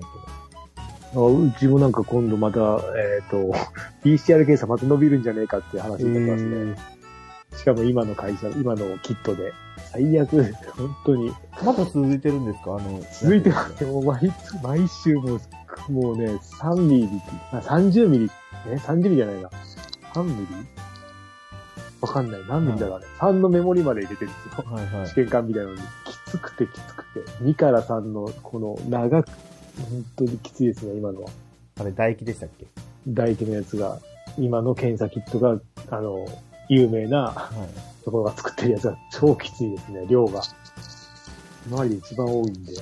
[1.16, 2.60] あうちもなんか今度また、
[2.98, 3.54] えっ、と、
[4.04, 6.04] PCR 検査また伸びるんじゃねえかって話と。
[6.08, 6.96] になってますね。
[7.58, 9.54] しかも今の会社、今のキットで。
[9.92, 10.44] 最悪、
[10.76, 11.32] 本当に。
[11.64, 12.76] まだ続いてるんですか？
[12.76, 13.92] あの、続いてますよ。
[13.94, 17.10] もう毎毎週もう、もうね、3ミリ、
[17.52, 18.32] あ30ミリ、
[18.68, 19.50] え ?30 ミリじゃないな。
[20.20, 20.56] 3ミリ？
[22.02, 22.42] わかんない。
[22.48, 23.06] 何ミリだろうね。
[23.20, 24.64] 3のメモリまで入れてるんですよ。
[24.72, 25.16] はいはい試。
[25.16, 25.82] 験管みたいなのに。
[25.82, 25.86] き
[26.32, 27.32] つくてきつくて。
[27.44, 31.30] 2から3の、この長く、本当にきついですね、今のは。
[31.80, 32.66] あれ、唾液でしたっけ？
[33.08, 34.00] 唾液のやつが、
[34.38, 35.60] 今の検査キットが、
[35.90, 36.26] あの、
[36.70, 38.06] 有名なはい。
[38.06, 40.42] ところが作ってるやつが超きついですね、量が。
[41.68, 42.74] 今までで一番多いんで、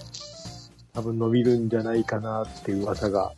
[0.94, 3.32] 多分伸びるんじゃないかなっていう噂が、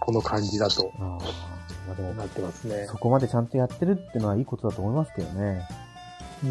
[0.00, 1.57] この感じだとああ、
[1.88, 2.98] まあでも、なってますねそ。
[2.98, 5.66] こまでちゃんとやってるってのはいいことだと思いますけどね。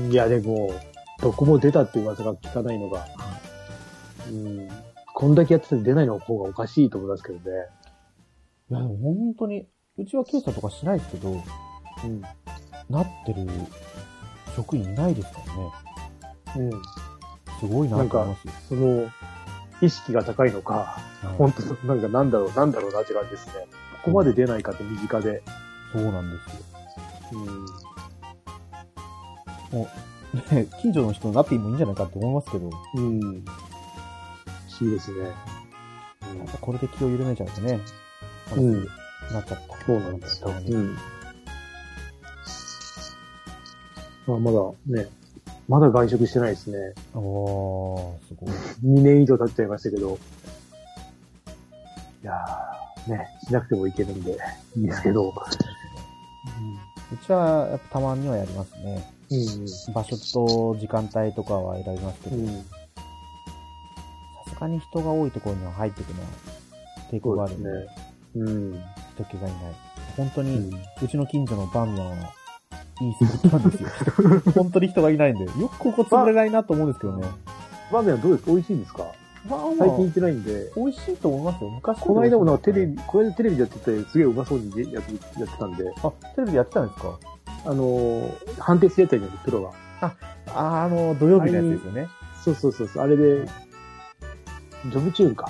[0.09, 0.71] いや、でも、
[1.21, 3.07] どこも出たっていう噂が聞かないのが、
[4.29, 4.67] うん、
[5.13, 7.41] こんだけやってて出ないの方がおかしいと思いますけどね。
[8.69, 9.67] いや、でも本当に、
[9.97, 12.21] うちは検査とかしないですけど、うん。
[12.89, 13.47] なってる
[14.55, 15.39] 職員いないですか
[16.55, 16.71] らね。
[16.71, 16.81] うん。
[17.59, 18.53] すごいなと思いますよ。
[18.69, 19.09] その、
[19.81, 21.07] 意識が高いのか、はい
[21.37, 23.67] 本当なんかなんだろう、なんだろうなって感じですね。
[24.03, 25.41] ここまで出ないかって身近で。
[25.93, 27.39] そうなんですよ。
[29.73, 30.57] うん。
[30.57, 33.21] ね近所の人のラピーもいいんじゃないかって思いますけど、うん。
[33.21, 33.55] 不
[34.79, 35.25] 思議ですね。
[35.25, 37.79] やっぱこれで気を緩めちゃうとね、
[38.55, 38.85] うん。
[39.31, 39.85] なっちゃった。
[39.85, 40.49] そうなんですよ。
[40.49, 40.97] ううんん。
[44.27, 45.07] まあ、まだね、
[45.67, 46.93] まだ外食してないですね。
[47.13, 48.49] おー、すごい。
[48.83, 50.17] 2年以上経っちゃいましたけど。
[52.23, 54.37] いやー、ね、しなくてもいけるんで、
[54.75, 55.29] いいですけど。
[55.29, 59.13] うちは、やっぱたまにはやりますね。
[59.31, 59.93] うん。
[59.93, 62.47] 場所と時間帯とかは選びますけど、うん。
[62.47, 62.53] さ
[64.53, 66.27] すがに人が多いところには入っていくのは
[67.11, 68.01] 抵抗があるんで、そうですね。
[68.35, 68.83] うん。
[69.15, 69.53] 人気がいない。
[70.17, 70.81] 本当に、うん。
[71.01, 72.15] うちの近所のバンミャンは
[73.01, 73.89] いいスポットなんですよ。
[74.55, 77.27] 本当に人がいないんで、よくここ潰れないなと思うんですけどね。
[77.91, 78.51] ラーメンはどうですか？
[78.51, 79.05] 美味しいですか？
[79.49, 80.71] まあ最近行ってないんで。
[80.75, 81.69] 美味しいと思いますよ。
[81.69, 82.93] 昔この間もなんかテレビ。
[82.93, 87.19] ビ、この間テレビでやってて、すげえうまそうにやってやってたんで、あ、テレビでやってたんですか？
[87.65, 89.71] あのー、判定するやつやねんプロが。
[90.01, 92.07] あ、あの、土曜日のやつですよね。
[92.43, 95.49] そうそうそうそう、あれで、ジョブチューンか。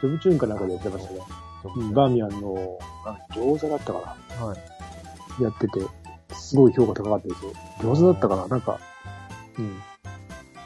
[0.00, 1.20] ジョブチューンかなんかでやってましたね。
[1.20, 2.78] うんバーミヤンの、
[3.34, 5.42] 餃子だったかはい。
[5.42, 5.80] なやってて、
[6.32, 7.52] すごい評価高かったですよ。
[7.80, 8.78] 餃子だったかななんか、
[9.58, 9.78] うん。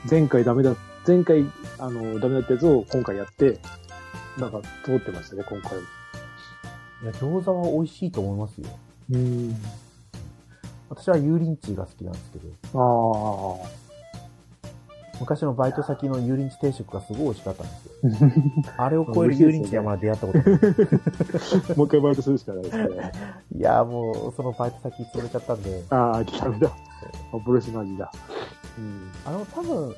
[0.08, 1.44] 前回ダメだ、前回、
[1.78, 3.58] あの、ダメだったやつを今回やって、
[4.38, 5.78] なんか通ってましたね、今回。
[5.78, 5.82] い
[7.04, 8.68] や、餃子は美味しいと思いますよ。
[9.10, 9.56] うん。
[10.88, 13.84] 私は油淋鶏が好きなんですけど、ああ。
[15.20, 18.30] 昔のバイト先の油淋鶏定食がすごい美味しかったんですよ。
[18.78, 20.48] あれを超える油淋鶏はまだ出会ったことない。
[21.76, 23.12] もう一回バイトするしかないですね。
[23.56, 26.70] いやーもう、そのバイト先潰れちゃったんで、ああ、ダメだ。
[27.32, 28.10] 幻の味だ。
[28.78, 29.10] うん。
[29.26, 29.94] あの、多分、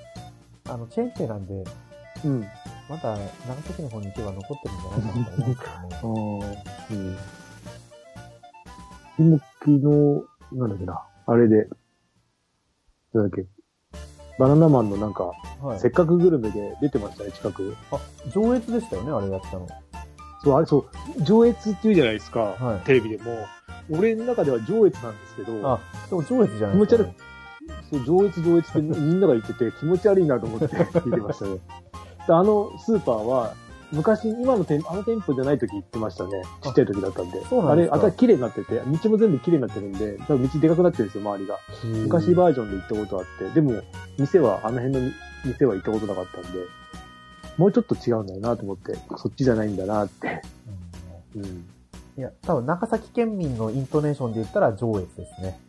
[0.69, 1.64] あの、チェーン店なんで、
[2.25, 2.45] うん。
[2.89, 7.17] まだ長崎の方に行けば残ってるんじゃないかなと思うんですけどね。
[7.17, 7.17] あ
[9.19, 9.31] あ、うん。
[9.31, 11.69] 今昨日、なんだっけな、あれで、
[13.12, 13.47] なんだっけ、
[14.39, 17.75] バナナマンのなんか、はいせっかくグルメで出てましたね、近く。
[17.91, 17.99] あ、
[18.31, 19.67] 上越でしたよね、あれやってたの。
[20.45, 20.87] そう、あれそ
[21.19, 23.47] う、上越って言うじゃないですか、はいテレビでも。
[23.91, 27.14] 俺の中では上越なんですけど、あ、でも上越じゃないですか、ね。
[27.91, 31.59] そう、上越上越ってみんなが言ってて気持ち悪いなと思って聞いてましたね。
[32.27, 33.55] であのスーパーは、
[33.93, 36.43] 昔、今の店、あの店舗じゃない時行ってましたね。
[36.61, 37.41] ちっちゃい時だったんで。
[37.41, 41.59] あれ、あた綺麗になってて、道も全部綺麗になってるんで、多分道でかくなってるんですよ、周りが。
[42.03, 43.81] 昔バージョンで行ったことあって、でも、
[44.19, 45.12] 店は、あの辺の
[45.45, 46.59] 店は行ったことなかったんで、
[47.59, 50.43] もうちょっと違うんだよなと思って、そっちじゃないんだなって。
[51.37, 51.64] うんうん。
[52.19, 55.61] いや、多分長崎県民のイントネーションで言ったら上越ですね。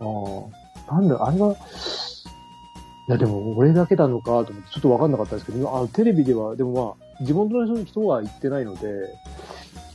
[0.00, 0.57] ああ。
[0.90, 8.88] なんだ、あれは、いやでも俺だけなのかと思ってちょっとわかんなかったんですけど、あテレビでは、でもまあ、地元の人は言ってないので、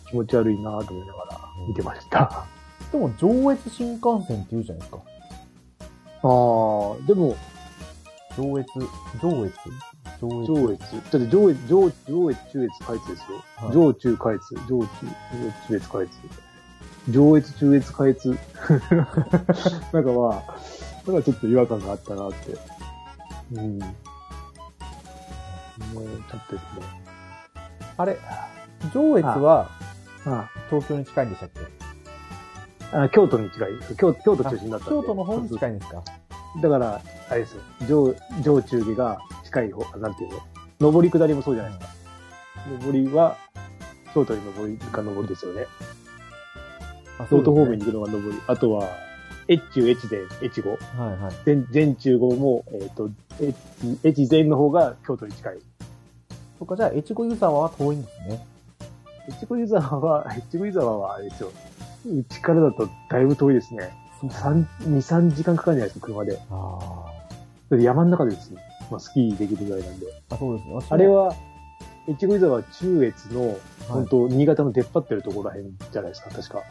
[0.09, 2.45] 気持ち悪いなと思いながら見てました。
[2.91, 4.97] でも上越新幹線って言うじゃないですか。
[4.97, 5.01] あ
[5.83, 7.35] あ、でも、
[8.37, 8.67] 上越、
[9.21, 9.53] 上越？
[10.19, 10.53] 上越。
[10.53, 10.79] 上越。
[10.79, 13.43] だって上越、上上越、中越、下越ですよ。
[13.57, 14.87] はい上中下越、上中、
[15.67, 16.09] 中越、下越。
[17.09, 18.29] 上越、中越、下越。
[18.29, 20.55] なんかまあ、
[21.06, 22.58] なんかちょっと違和感があったなって。
[23.54, 23.80] うん。
[23.80, 23.93] もう、
[26.30, 26.86] ちょっとですね。
[27.97, 28.18] あれ、
[28.93, 29.70] 上越は
[30.26, 32.97] あ東京に近いんでしたっけ？
[32.97, 33.95] あ京都に近いです。
[33.95, 34.95] 京京都中心だったんで。
[34.95, 35.72] 京都の方に近い。
[35.72, 36.04] いんですか？
[36.62, 37.62] だから、あれですよ。
[37.88, 40.32] 上、上中下が近い方、なんていう
[40.80, 40.91] の？
[40.91, 41.93] 上り下りもそうじゃないですか。
[42.86, 43.38] 上りは、
[44.14, 45.66] 京都に上りか上りですよね。
[47.20, 47.78] あ京都方面に。
[47.78, 48.41] に行くのが上り。
[48.47, 48.88] あとは、
[49.47, 50.71] 越中、越前、越後。
[50.71, 51.33] はいはい。
[51.45, 53.09] 全全中号も、えっ、と、
[53.41, 53.55] 越
[54.03, 55.57] 越前の方が京都に近い。
[56.59, 58.45] そっか、じゃあ、越後湯沢は遠いんですね。
[59.29, 61.51] 越後湯沢は、越後湯沢はあれですよ。
[62.05, 63.91] うちからだとだいぶ遠いですね。
[64.29, 66.39] 三2、3時間かかるんじゃないですか、車で。
[66.49, 67.05] あ
[67.69, 68.61] だって山の中でですね。
[68.89, 70.05] まあ、スキーできるぐらいなんで。
[70.29, 70.35] あ。
[70.35, 70.79] あ、そうですね。
[70.89, 71.35] あれ、は、
[72.09, 76.63] 越後湯沢中越の、はい本当新潟の出っ張ってるところらへんじゃないですか、確か。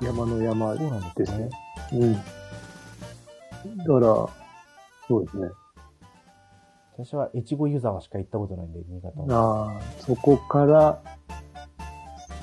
[0.00, 1.50] 山の山そうなんですね。
[1.92, 2.12] うん。
[2.14, 2.20] だ
[3.84, 4.28] から、
[5.08, 5.48] そうですね。
[6.96, 9.72] 私は越後湯沢しか行ったことないんで、新潟は。
[9.72, 11.02] ああ、そこから、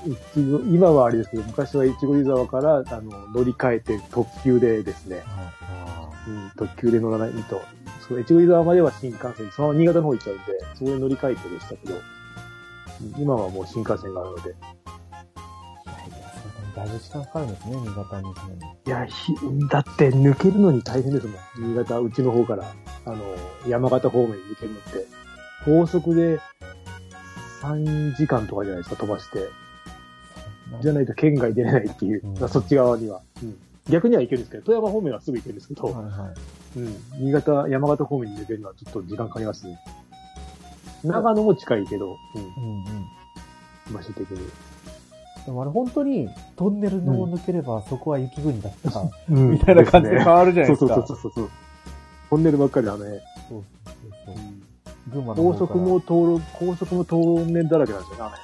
[0.06, 7.62] 越後今はあれですけど、昔は越後湯沢から、あの、乗り換えて特急でですね、あうん、特急で乗らないと、
[8.08, 10.44] そう、越後湯沢までは新幹線、その新潟の方行っちゃうんで、
[10.76, 12.02] そこで乗り換えてでしたけど、うん
[13.18, 14.54] 今はもう新幹線があるので、
[16.82, 18.62] だいぶ時間かかるんですね、新潟に行くのに。
[18.86, 19.34] いや、ひ、
[19.70, 21.36] だって抜けるのに大変ですもん。
[21.58, 22.74] 新潟、うちの方から、
[23.06, 23.18] あの、
[23.68, 25.06] 山形方面に抜けるのって。
[25.64, 26.40] 高速で
[27.62, 29.50] 3時間とかじゃないですか、飛ばして。
[30.82, 33.58] じゃないと県外出れないっていう、うんそっち側には、うん
[33.90, 36.34] 逆には行けるんですけど、富山方面はすぐ行けるんですけど、はいは
[36.76, 36.80] い。
[36.80, 39.80] うん、新潟、山形方面に抜けるのはちょっと時間かかりますね。
[41.04, 42.86] 長野も近いけど、うん、うん
[43.88, 43.94] うん。
[43.94, 44.40] 場所的に。
[45.46, 50.96] でもあれ本当にトンネルの抜ければそこは雪国だった、うんみたいな感じで変わるじゃないねですか。
[50.96, 51.50] そうそうそうそう。
[52.30, 53.22] トンネルばっかりだね。
[53.50, 54.36] そうそうそう
[55.12, 56.08] 群馬の高速も通
[56.40, 58.38] る、高速もトンネルだらけなんですよね、あのは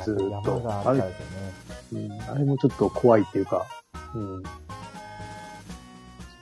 [0.00, 1.52] いずーっと山があるからですよね。
[1.90, 2.16] 辺って。
[2.16, 3.66] うん、あれもちょっと怖いっていうか、
[4.14, 4.42] うん。
[4.42, 4.50] そ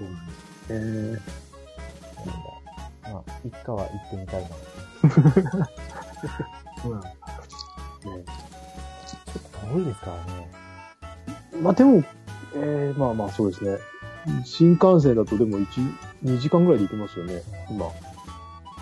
[0.01, 0.26] うなん
[0.68, 1.20] ですね。
[3.12, 4.49] まあ、いつかは行ってみたいな。
[6.83, 10.51] そうなんちねょっと遠いですからね。
[11.62, 12.03] まあでも、
[12.55, 13.79] えー、まあまあそうですね。
[14.45, 15.66] 新幹線だとでも1、
[16.25, 17.87] 2時間ぐらいで行けますよね、今。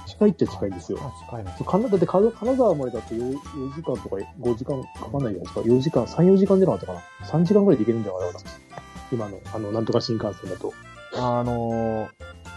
[0.06, 0.98] 近いって近いんですよ。
[1.00, 1.50] あ、近いの。
[1.56, 5.60] そう金だって金金沢までだって 4, 4時間とか5時間かかんないじゃないですか。
[5.60, 7.00] 4時間、3、4時間でなかったかな。
[7.26, 8.44] 3時間ぐらいで行けるんじゃないかな。
[9.12, 10.72] 今の、あの、なんとか新幹線だと。
[11.12, 12.08] あの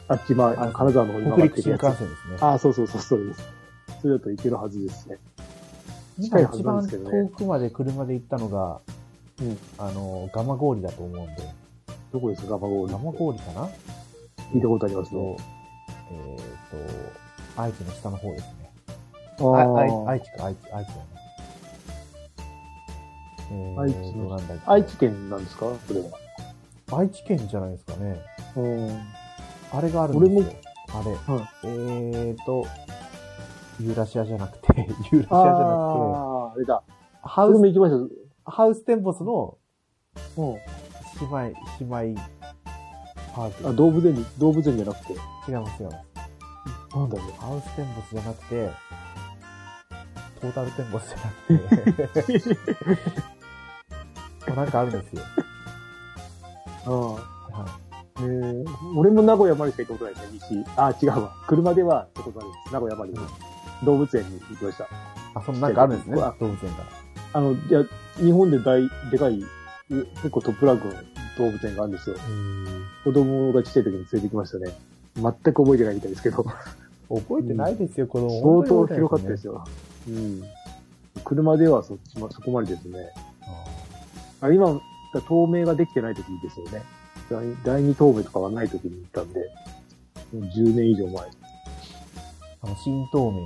[0.07, 2.37] あっち、まあ、あ金沢の方にー、北陸新幹線ですね。
[2.41, 3.43] ああ、そうそうそう、それです。
[4.01, 5.17] それだと行けるはずですね。
[6.19, 8.79] 今一番遠くまで車で行ったのが、
[9.41, 9.57] うん。
[9.77, 11.41] あの、ガマ氷だと思うんで。
[12.11, 12.93] どこですか、ガマゴール。
[12.93, 13.67] ガマ氷かな？
[14.53, 15.37] 聞いたことありますとね。、
[16.11, 16.39] えっ、
[17.55, 18.71] と、愛知の下の方ですね。
[19.39, 21.01] ああ愛知か、愛知、愛知だな。
[23.51, 25.65] えー、愛知のとなんだ愛知県なんですか？
[25.87, 26.11] それは。
[26.99, 28.21] 愛知県じゃないですかね。
[28.55, 29.01] うん。
[29.71, 30.53] あれがあるんですよ。
[30.89, 31.11] あれ。
[31.33, 32.67] はいえーと、
[33.81, 36.83] ユーラシアじゃなくて、ユーラシアじゃなくて、ああ、あれだ。
[37.21, 38.09] ハウス、行きまし
[38.45, 38.51] た。
[38.51, 39.57] ハウステンボスの
[40.37, 40.53] うん。
[41.21, 42.21] 姉妹、姉妹
[43.33, 43.67] パーク。
[43.69, 45.13] あ、動物園に、動物園じゃなくて。
[45.13, 45.89] 違いますよ。
[45.89, 47.31] なんだろう。
[47.39, 48.69] ハウステンボスじゃなくて、
[50.41, 52.43] トータルテンボスじゃなくて、
[54.55, 55.21] なんかあるんですよ。
[56.85, 56.93] ああ。
[56.93, 57.69] はい。
[58.19, 58.65] えー、
[58.95, 60.71] 俺も名古屋までしか行ったことないですね、西。
[60.77, 61.33] あ、違うわ。
[61.47, 62.73] 車では行ったことあるんです。
[62.73, 63.13] 名古屋まで。
[63.85, 64.87] 動物園に行きました。
[65.35, 67.03] あ、そんななんかあるんですね、動物園が。
[67.33, 67.83] あの、いや、
[68.17, 69.45] 日本で大、でかい、う
[69.89, 70.93] 結構トップランクの
[71.37, 72.15] 動物園があるんですよ。
[73.03, 74.71] 子供がちっちゃい時に連れてきましたね。
[75.15, 76.43] 全く覚えてないみたいですけど、
[77.09, 78.63] 覚えてないですよ、子供。
[78.65, 79.53] 相当広かったですよ。
[79.53, 79.65] よ。
[80.07, 80.43] うん。
[81.23, 83.11] 車ではそっちま、そこまでですね。
[84.41, 84.79] ああ今、
[85.27, 86.81] 透明ができてない時ですよね。
[87.29, 89.39] 第第二透明とかがない時に行ったんで、
[90.33, 91.42] もう10年以上前。
[92.63, 93.41] ーあの、新透明、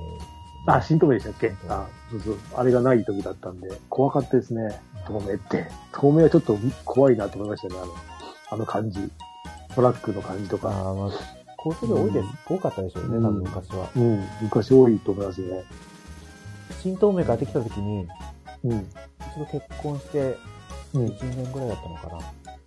[0.73, 1.53] あ、新透明でしたっけ？
[1.69, 2.37] あ、そうそう。
[2.55, 4.81] あれがない時だったんで、怖かったですね。
[5.07, 5.67] 透明って。
[5.91, 7.93] 透明はちょっと怖いなと思いましたね、あの、
[8.51, 9.09] あの感じ。
[9.75, 10.69] トラックの感じとか。
[10.69, 11.11] あーまあ、
[11.65, 12.27] 交通量多いです。
[12.47, 13.89] 多かったでしょうね、うん多分昔は。
[13.95, 14.23] うん。
[14.41, 15.63] 昔多いと思いますね。
[16.81, 18.07] 新透明ができた時に、
[18.63, 18.89] うん。
[19.33, 20.37] 一度結婚して、
[20.93, 21.05] うん。
[21.05, 22.07] 1年ぐらいだったのか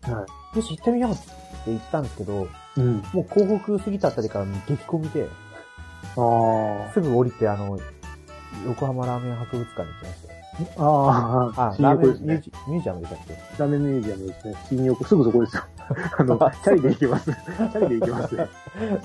[0.09, 0.17] な。
[0.17, 1.23] はよし、行ってみようって
[1.67, 2.49] 言ったんですけど、い。
[2.79, 2.97] うん。
[3.13, 5.27] もう広北過ぎたあたりから激混みで、あ
[6.93, 7.79] すぐ降りて、あの、
[8.67, 10.41] 横浜ラーメン博物館に行きましたよ。
[10.79, 11.53] あ。
[11.57, 11.77] ああ。
[11.79, 12.07] ラーメ。
[12.07, 13.35] ンミュージミュージアムでしたっけ？
[13.59, 14.55] ラーメンミュージアムですね。
[14.69, 15.63] 新横、すぐそこですよ。
[16.19, 17.25] あの、チャリで行きます。
[17.33, 18.37] チャリで行きます。
[18.37, 18.43] チ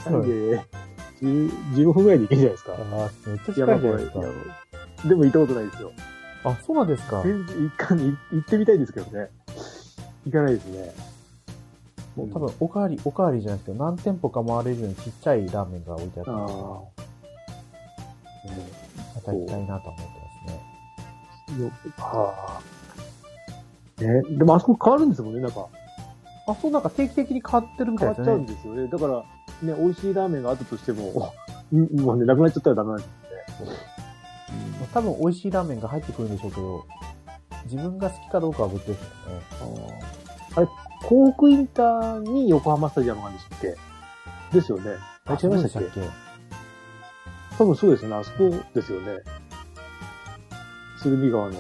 [0.10, 0.66] ャリで、
[1.22, 2.74] 10 15分ぐらいで行けるじゃないですか。
[2.74, 4.20] あーめっちゃ近いじゃないですか。
[5.08, 5.92] でも行ったことないですよ。
[6.44, 7.22] あ、そうなんですか。
[7.24, 9.30] 全然一回に行ってみたいんですけどね。
[10.26, 10.94] 行かないですね。
[12.16, 16.38] もう多分、おかわり、おかわりじゃなくて、何店舗か回れるようにちっちゃいラーメンが置いてあって、ああ。
[16.38, 16.46] ま
[18.52, 18.58] ね
[19.26, 20.04] た行きたいなと思って
[20.48, 21.64] ますね。
[21.64, 22.62] よ、は
[24.00, 24.02] あ。
[24.04, 25.68] ね、でもあそこ変わるんですもんね、なんか。
[26.48, 28.88] あ、そうなんか定期的に変わってるみた変わっちゃうんいですよね。
[28.88, 29.20] だから、
[29.64, 31.34] ね、美味しいラーメンがあったとしても、
[31.74, 33.08] んもうね、なくなっちゃったらダメなんです
[33.62, 33.74] よね。
[34.94, 36.86] 多分美味しいラーメンが入ってくるんでしょうけど、
[37.66, 40.00] 自分が好きかどうかは別ですよね。
[40.56, 40.68] あれ、
[41.04, 43.76] 航空インターに横浜スタジアムがあるんでしたっけ
[44.54, 44.92] ですよね。
[45.26, 46.02] あれ違いましたっけ？
[47.58, 48.16] 多分そうですよね。
[48.16, 49.20] あそこですよね。
[51.02, 51.58] 鶴見川のち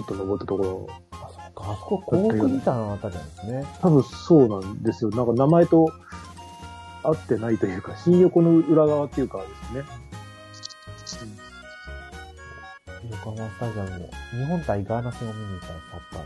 [0.00, 0.88] ょっと登ったところ。
[1.12, 3.64] あ、そっか、あそこ、航空みたいなのあたりなんですね。
[3.80, 5.10] 多分そうなんですよ。
[5.10, 5.90] なんか名前と
[7.02, 9.84] 合ってないというか、新横の裏側っていうかですね。
[13.10, 16.24] 横浜スタジアムも、日本対ガーナ戦を見に行ったらサッカー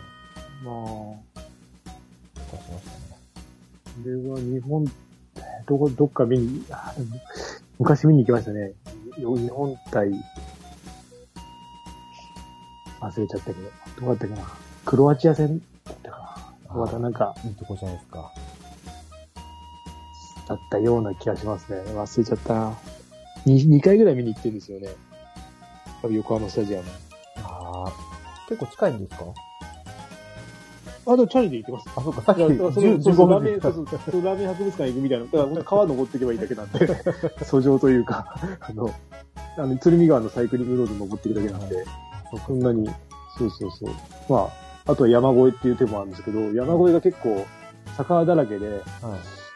[0.64, 0.70] ま
[1.36, 1.40] あ、
[2.50, 3.20] かしましたね。
[4.02, 4.84] これは日本、
[5.66, 6.64] どこ、どっか見に、
[7.78, 8.72] 昔見に行きましたね。
[9.16, 10.10] 日本対、
[13.00, 13.70] 忘れちゃったけど、
[14.00, 14.42] どうだったっけな。
[14.84, 16.74] クロアチア戦だったかな。
[16.74, 17.76] またなんか、いいとこ。
[17.76, 18.32] じゃないですか。
[20.48, 21.80] だったような気がしますね。
[21.92, 22.78] 忘れちゃったな。
[23.46, 24.88] 2, 回ぐらい見に行ってるんですよね。
[26.10, 26.84] 横浜スタジアム。
[27.42, 27.92] ああ、
[28.48, 29.24] 結構近いんですか
[31.12, 31.88] あ、でもチャリで行ってます。
[31.96, 35.24] あ、そうか、さっきいや10そうそうそう15ラーメン、分でそうそうそうラーメン博物館行くみたいな。
[35.24, 36.78] だから川登っていけばいいだけなんで、
[37.42, 38.90] 訴状というか、 あの、
[39.56, 41.84] あの、鶴見川のサイクリングロード登っていくだけなんで、
[42.46, 42.88] そんなに、
[43.38, 43.90] そうそうそう。
[44.28, 44.48] ま
[44.86, 47.44] あ、あとは山越えっていう手もあるんですけど、山越えが結構
[47.96, 48.80] 坂だらけで、はい。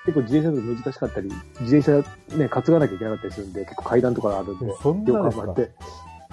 [0.06, 1.30] 結構自転車で難しかったり、
[1.60, 5.52] 自転車ね、担がなきゃいけなかったりするんで、結構階段とかがあるんで、そんなですか？
[5.52, 5.70] って、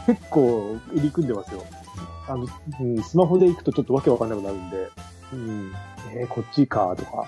[0.07, 1.61] 結構入り組んでますよ。
[2.27, 2.45] あの、
[2.81, 4.89] うん、スマホで行くとちょっとわけわかんなくなるんで、
[5.33, 5.71] うん、
[6.13, 7.25] えー、こっちか、とか。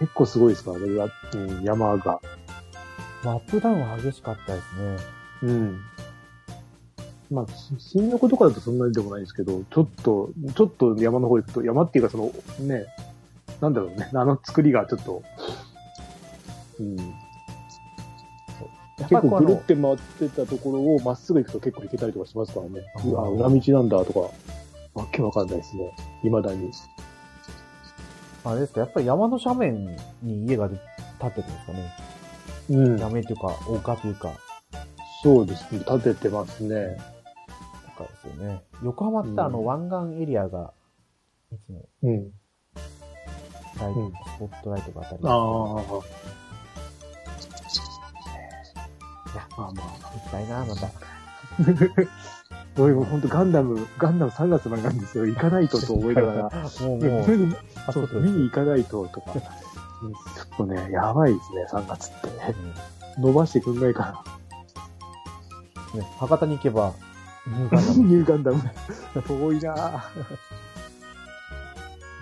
[0.00, 2.20] 結構すごいですからね、やうん、山が。
[3.24, 4.96] アップダウンは激しかったですね。
[5.42, 5.80] うん。
[7.30, 12.32] まあ、し新横とかだとそんなにでもないですけど、ちょっと、ちょっと山の方行くと、山っていうかその、
[12.66, 12.86] ね、
[13.60, 15.22] なんだろうね、あの作りがちょっと、
[16.80, 16.96] うん、
[19.08, 22.82] 結構ぐるっの、て回ってたところをまっすぐ行くと結構行けたりとかしますからね。
[22.96, 24.30] あーうわ、裏道なんだとか、
[24.94, 25.94] わけわかんないですね。
[26.22, 26.70] 未だに。
[28.44, 31.92] あれですか、やっぱり山の斜面に家が建ってるんですかね。
[32.70, 34.32] うん山というか、丘というか、
[35.22, 35.78] そうですね。
[35.78, 36.98] 立ててますね。
[37.96, 38.62] とかですよね。
[38.82, 40.72] 横浜ってあの、うん湾岸エリアが、
[41.52, 42.30] いつもうん。
[43.78, 45.80] ライト、うんスポットライトが当たりああ。
[49.32, 49.86] いや、まあまあ。
[50.14, 50.90] 行きたいな、また。
[52.78, 55.26] 俺も本当ガンダム、ガンダム3月までなんですよ。
[55.26, 56.42] 行かないとと思いながら。
[56.80, 57.24] もう、もう、
[57.86, 59.32] そそううそう見に行かないととか。
[60.02, 60.18] うんちょ
[60.54, 62.28] っとね、やばいですね、3月って。
[62.28, 62.30] う
[63.20, 64.24] ん伸ばしてくんないか
[65.94, 66.92] ね、博多に行けば、
[67.46, 68.38] ニューガな。
[68.38, 69.22] ンダム ニューガンダム。
[69.28, 69.76] 遠いなぁ。
[69.76, 69.80] い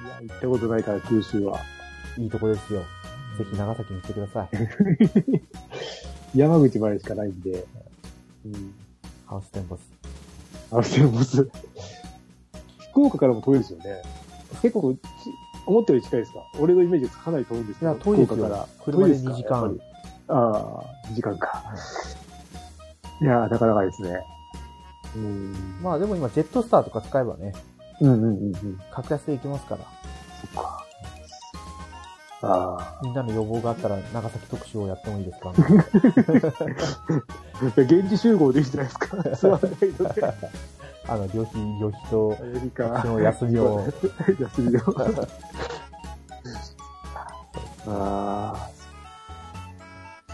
[0.08, 1.60] や、行ったことないから、九州は。
[2.18, 2.80] いいとこですよ。
[3.38, 4.48] ぜひ長崎に来てください。
[6.36, 7.64] 山口までしかないんで。
[8.44, 8.74] うん。
[9.26, 9.99] ハウステンボス。
[10.72, 11.48] あの、でもす
[12.92, 14.02] 福岡からも遠いですよね。
[14.62, 14.98] 結構、ち
[15.66, 16.40] 思ったより近いですか？
[16.58, 18.66] 俺のイメージかなり遠いんですけど遠いですから。
[18.84, 19.78] 車で遠いすか？2時間
[20.28, 21.62] ああ、2時間か。
[23.20, 24.20] いやー、なかなかですね。
[25.16, 25.78] うん。
[25.82, 27.52] まあでも今、ジェットスターとか使えばね、
[28.00, 28.80] うんうんうんうん。
[28.90, 29.84] 格安で行けますから、
[33.02, 35.52] みんなの要望があったら長崎特集をやってもいいですか、あ。
[37.76, 39.16] 現地集合でいいじゃないですか？
[41.08, 42.36] あの、旅費、旅費と
[43.08, 43.84] の休みを。
[44.40, 44.80] 休みを。
[47.86, 48.70] ああ。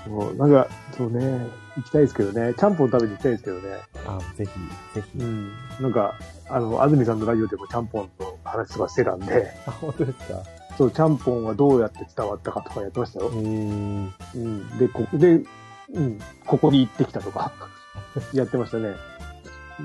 [0.04, 1.46] そう、なんか、そうね、
[1.76, 2.54] 行きたいですけどね。
[2.54, 3.62] ちゃんぽん食べに行きたいですけどね。
[4.06, 4.50] あぜひ、
[4.94, 5.18] ぜひ。
[5.24, 5.50] ん。
[5.80, 6.14] なんか、
[6.48, 10.42] あの、安住さんのラジオでもちゃんぽんの話とかしてたんで、あ、本当ですか？
[10.76, 13.36] そう、ちゃんぽんはどうやって伝わったかとかやってましたよえ。
[13.36, 14.78] ー、うん。
[14.78, 15.42] で、ここで、
[15.92, 17.52] うん、ここに行ってきたとか、
[18.34, 18.94] やってましたね。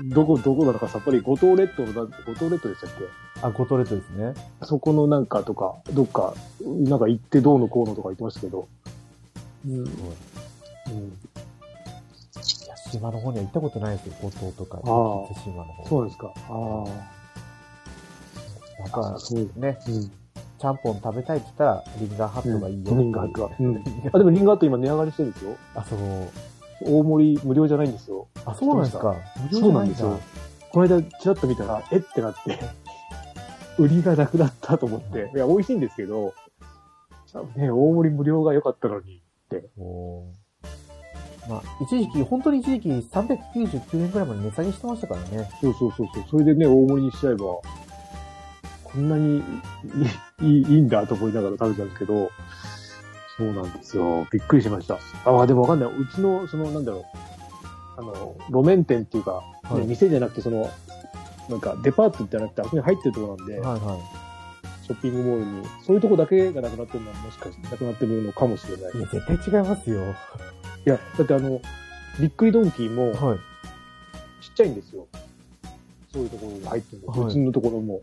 [0.06, 3.22] どこ、どこなのかさっぱり五島列島のな、五島列島でしたっけ？
[3.42, 4.34] あ、ゴトレットですね。
[4.62, 6.34] そこのなんかとか、どっか、
[6.64, 8.68] なんか行ってどうのこうのとか言ってましたけど。
[9.66, 9.72] うん。
[9.74, 9.90] うん、い
[12.68, 15.88] や、島の方には行ったことないですよ、五島とか、ああ津島の方。
[15.88, 16.32] そうですか。
[16.48, 16.84] あ
[18.78, 18.82] あ。
[18.82, 19.50] なんか、そう。
[19.56, 20.10] ね、うん。
[20.62, 22.96] ちゃんぽん食べたいって言ったら、リンガーハットがいいよ。
[22.96, 23.50] リンガーハットは。
[23.58, 23.82] うん。
[24.12, 25.56] あ、でもリンガーハット今値上がりしてるんですよ。
[25.74, 25.98] あ、そう。
[26.84, 28.28] 大盛り無料じゃないんですよ。
[28.44, 29.16] あ、そうなんですか。
[29.42, 30.20] 無料そうじゃなんですよ。
[30.70, 31.96] この間、ちらっと見たら、え？
[31.96, 32.58] ってなって、
[33.76, 35.32] 売りがなくなったと思って。
[35.34, 36.32] いや、美味しいんですけど、
[37.56, 39.20] ね、大盛り無料が良かったのに。
[39.76, 40.22] お
[41.48, 45.50] まあ、一時期、本当に一時期399円くらいまで値下げしてましたからね。
[45.60, 46.24] そうそうそうそう。
[46.30, 47.44] それでね、大盛りにしちゃえば、
[48.92, 49.42] こんなに
[50.42, 52.30] いいいいいんだと思いながら食べたんですけど、
[53.36, 54.26] そうなんですよ。
[54.30, 54.98] びっくりしました。
[55.24, 55.90] ああ、でもわかんない。
[55.90, 57.04] うちの、その、なんだろう。
[57.98, 60.70] あの、路面店っていうか、ねはい店じゃなくて、その、
[61.48, 64.22] なんかデパートじゃなくて、あそこに入ってるところなんで、はいはい。
[64.84, 68.98] ショッピングモールに、そういうとこだけがなくなってるのはもしかしてなくなってるのかもしれない。
[68.98, 70.02] いや、絶対違いますよ。
[70.02, 71.60] いや、だってあの、
[72.20, 73.38] びっくりドンキーもはい。
[74.42, 75.06] ちっちゃいんですよ。
[76.12, 77.08] そういうところが入ってるの。
[77.08, 78.00] はいうちのところも、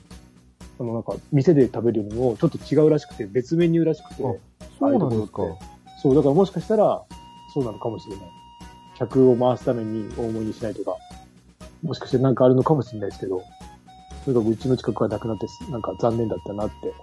[0.80, 4.28] あの、なんか、店で食べるよりもちょっと違うらしくて、別メニューらしくて、あ
[4.80, 5.44] そうなんですか
[6.02, 7.04] そう、だからもしかしたら、
[7.54, 8.26] そうなのかもしれない。
[8.98, 10.96] 客を回すために大盛りにしないとか、
[11.84, 13.44] もしかしてなんかあるのかもしれないですけど、
[14.24, 16.94] とにかくうちの近くはなくなって、なんか残念だったなって、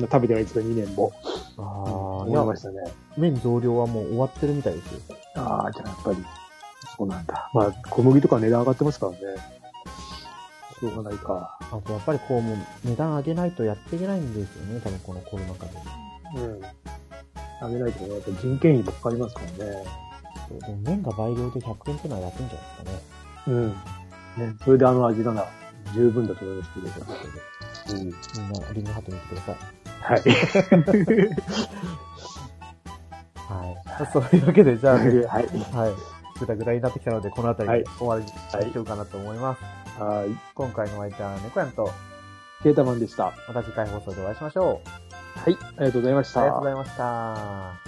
[0.00, 1.12] 食べてないですが2年も、
[1.58, 2.80] ああ、思いましたね。
[3.18, 5.00] 麺増量はもう終わってるみたいですよ。
[5.36, 6.24] ああ、じゃあやっぱり、
[6.96, 7.50] そうなんだ。
[7.52, 9.18] まあ、小麦とか値段上がってますからね。
[10.90, 11.58] しょうがないか。
[11.60, 15.72] あとやっぱりこうもう値段上げないとやっていけないんですよね、多分このコロナ禍で。
[16.36, 16.60] うん。
[17.66, 19.84] 上げないとね、やっぱ人件費もかかりますからね。
[20.48, 22.98] そうでも麺が倍量で100円っていうのは安いんじゃないですかね。
[23.46, 23.68] うん。
[23.68, 25.48] ね、それであの味なら
[25.94, 26.86] 十分だと思いますけど。
[27.98, 28.04] うん。
[28.04, 28.18] みんな
[28.72, 29.56] リングハットに来てください。
[30.00, 30.20] はい。
[33.46, 34.12] はい。
[34.12, 35.46] そういうわけで、じゃあ、ね、はい。
[35.72, 36.14] はい。
[36.38, 38.30] ぐだぐだになってきたので、この辺りで終わりに
[38.72, 39.62] しようかなと思います。
[39.62, 39.83] はい。
[40.54, 41.90] 今回のお相手は猫やんと、
[42.62, 43.32] ケータマンでした。
[43.48, 44.80] また次回放送でお会いしましょ
[45.36, 45.38] う。
[45.38, 45.56] はい。
[45.60, 46.40] ありがとうございました。
[46.40, 47.83] ありがとうございました。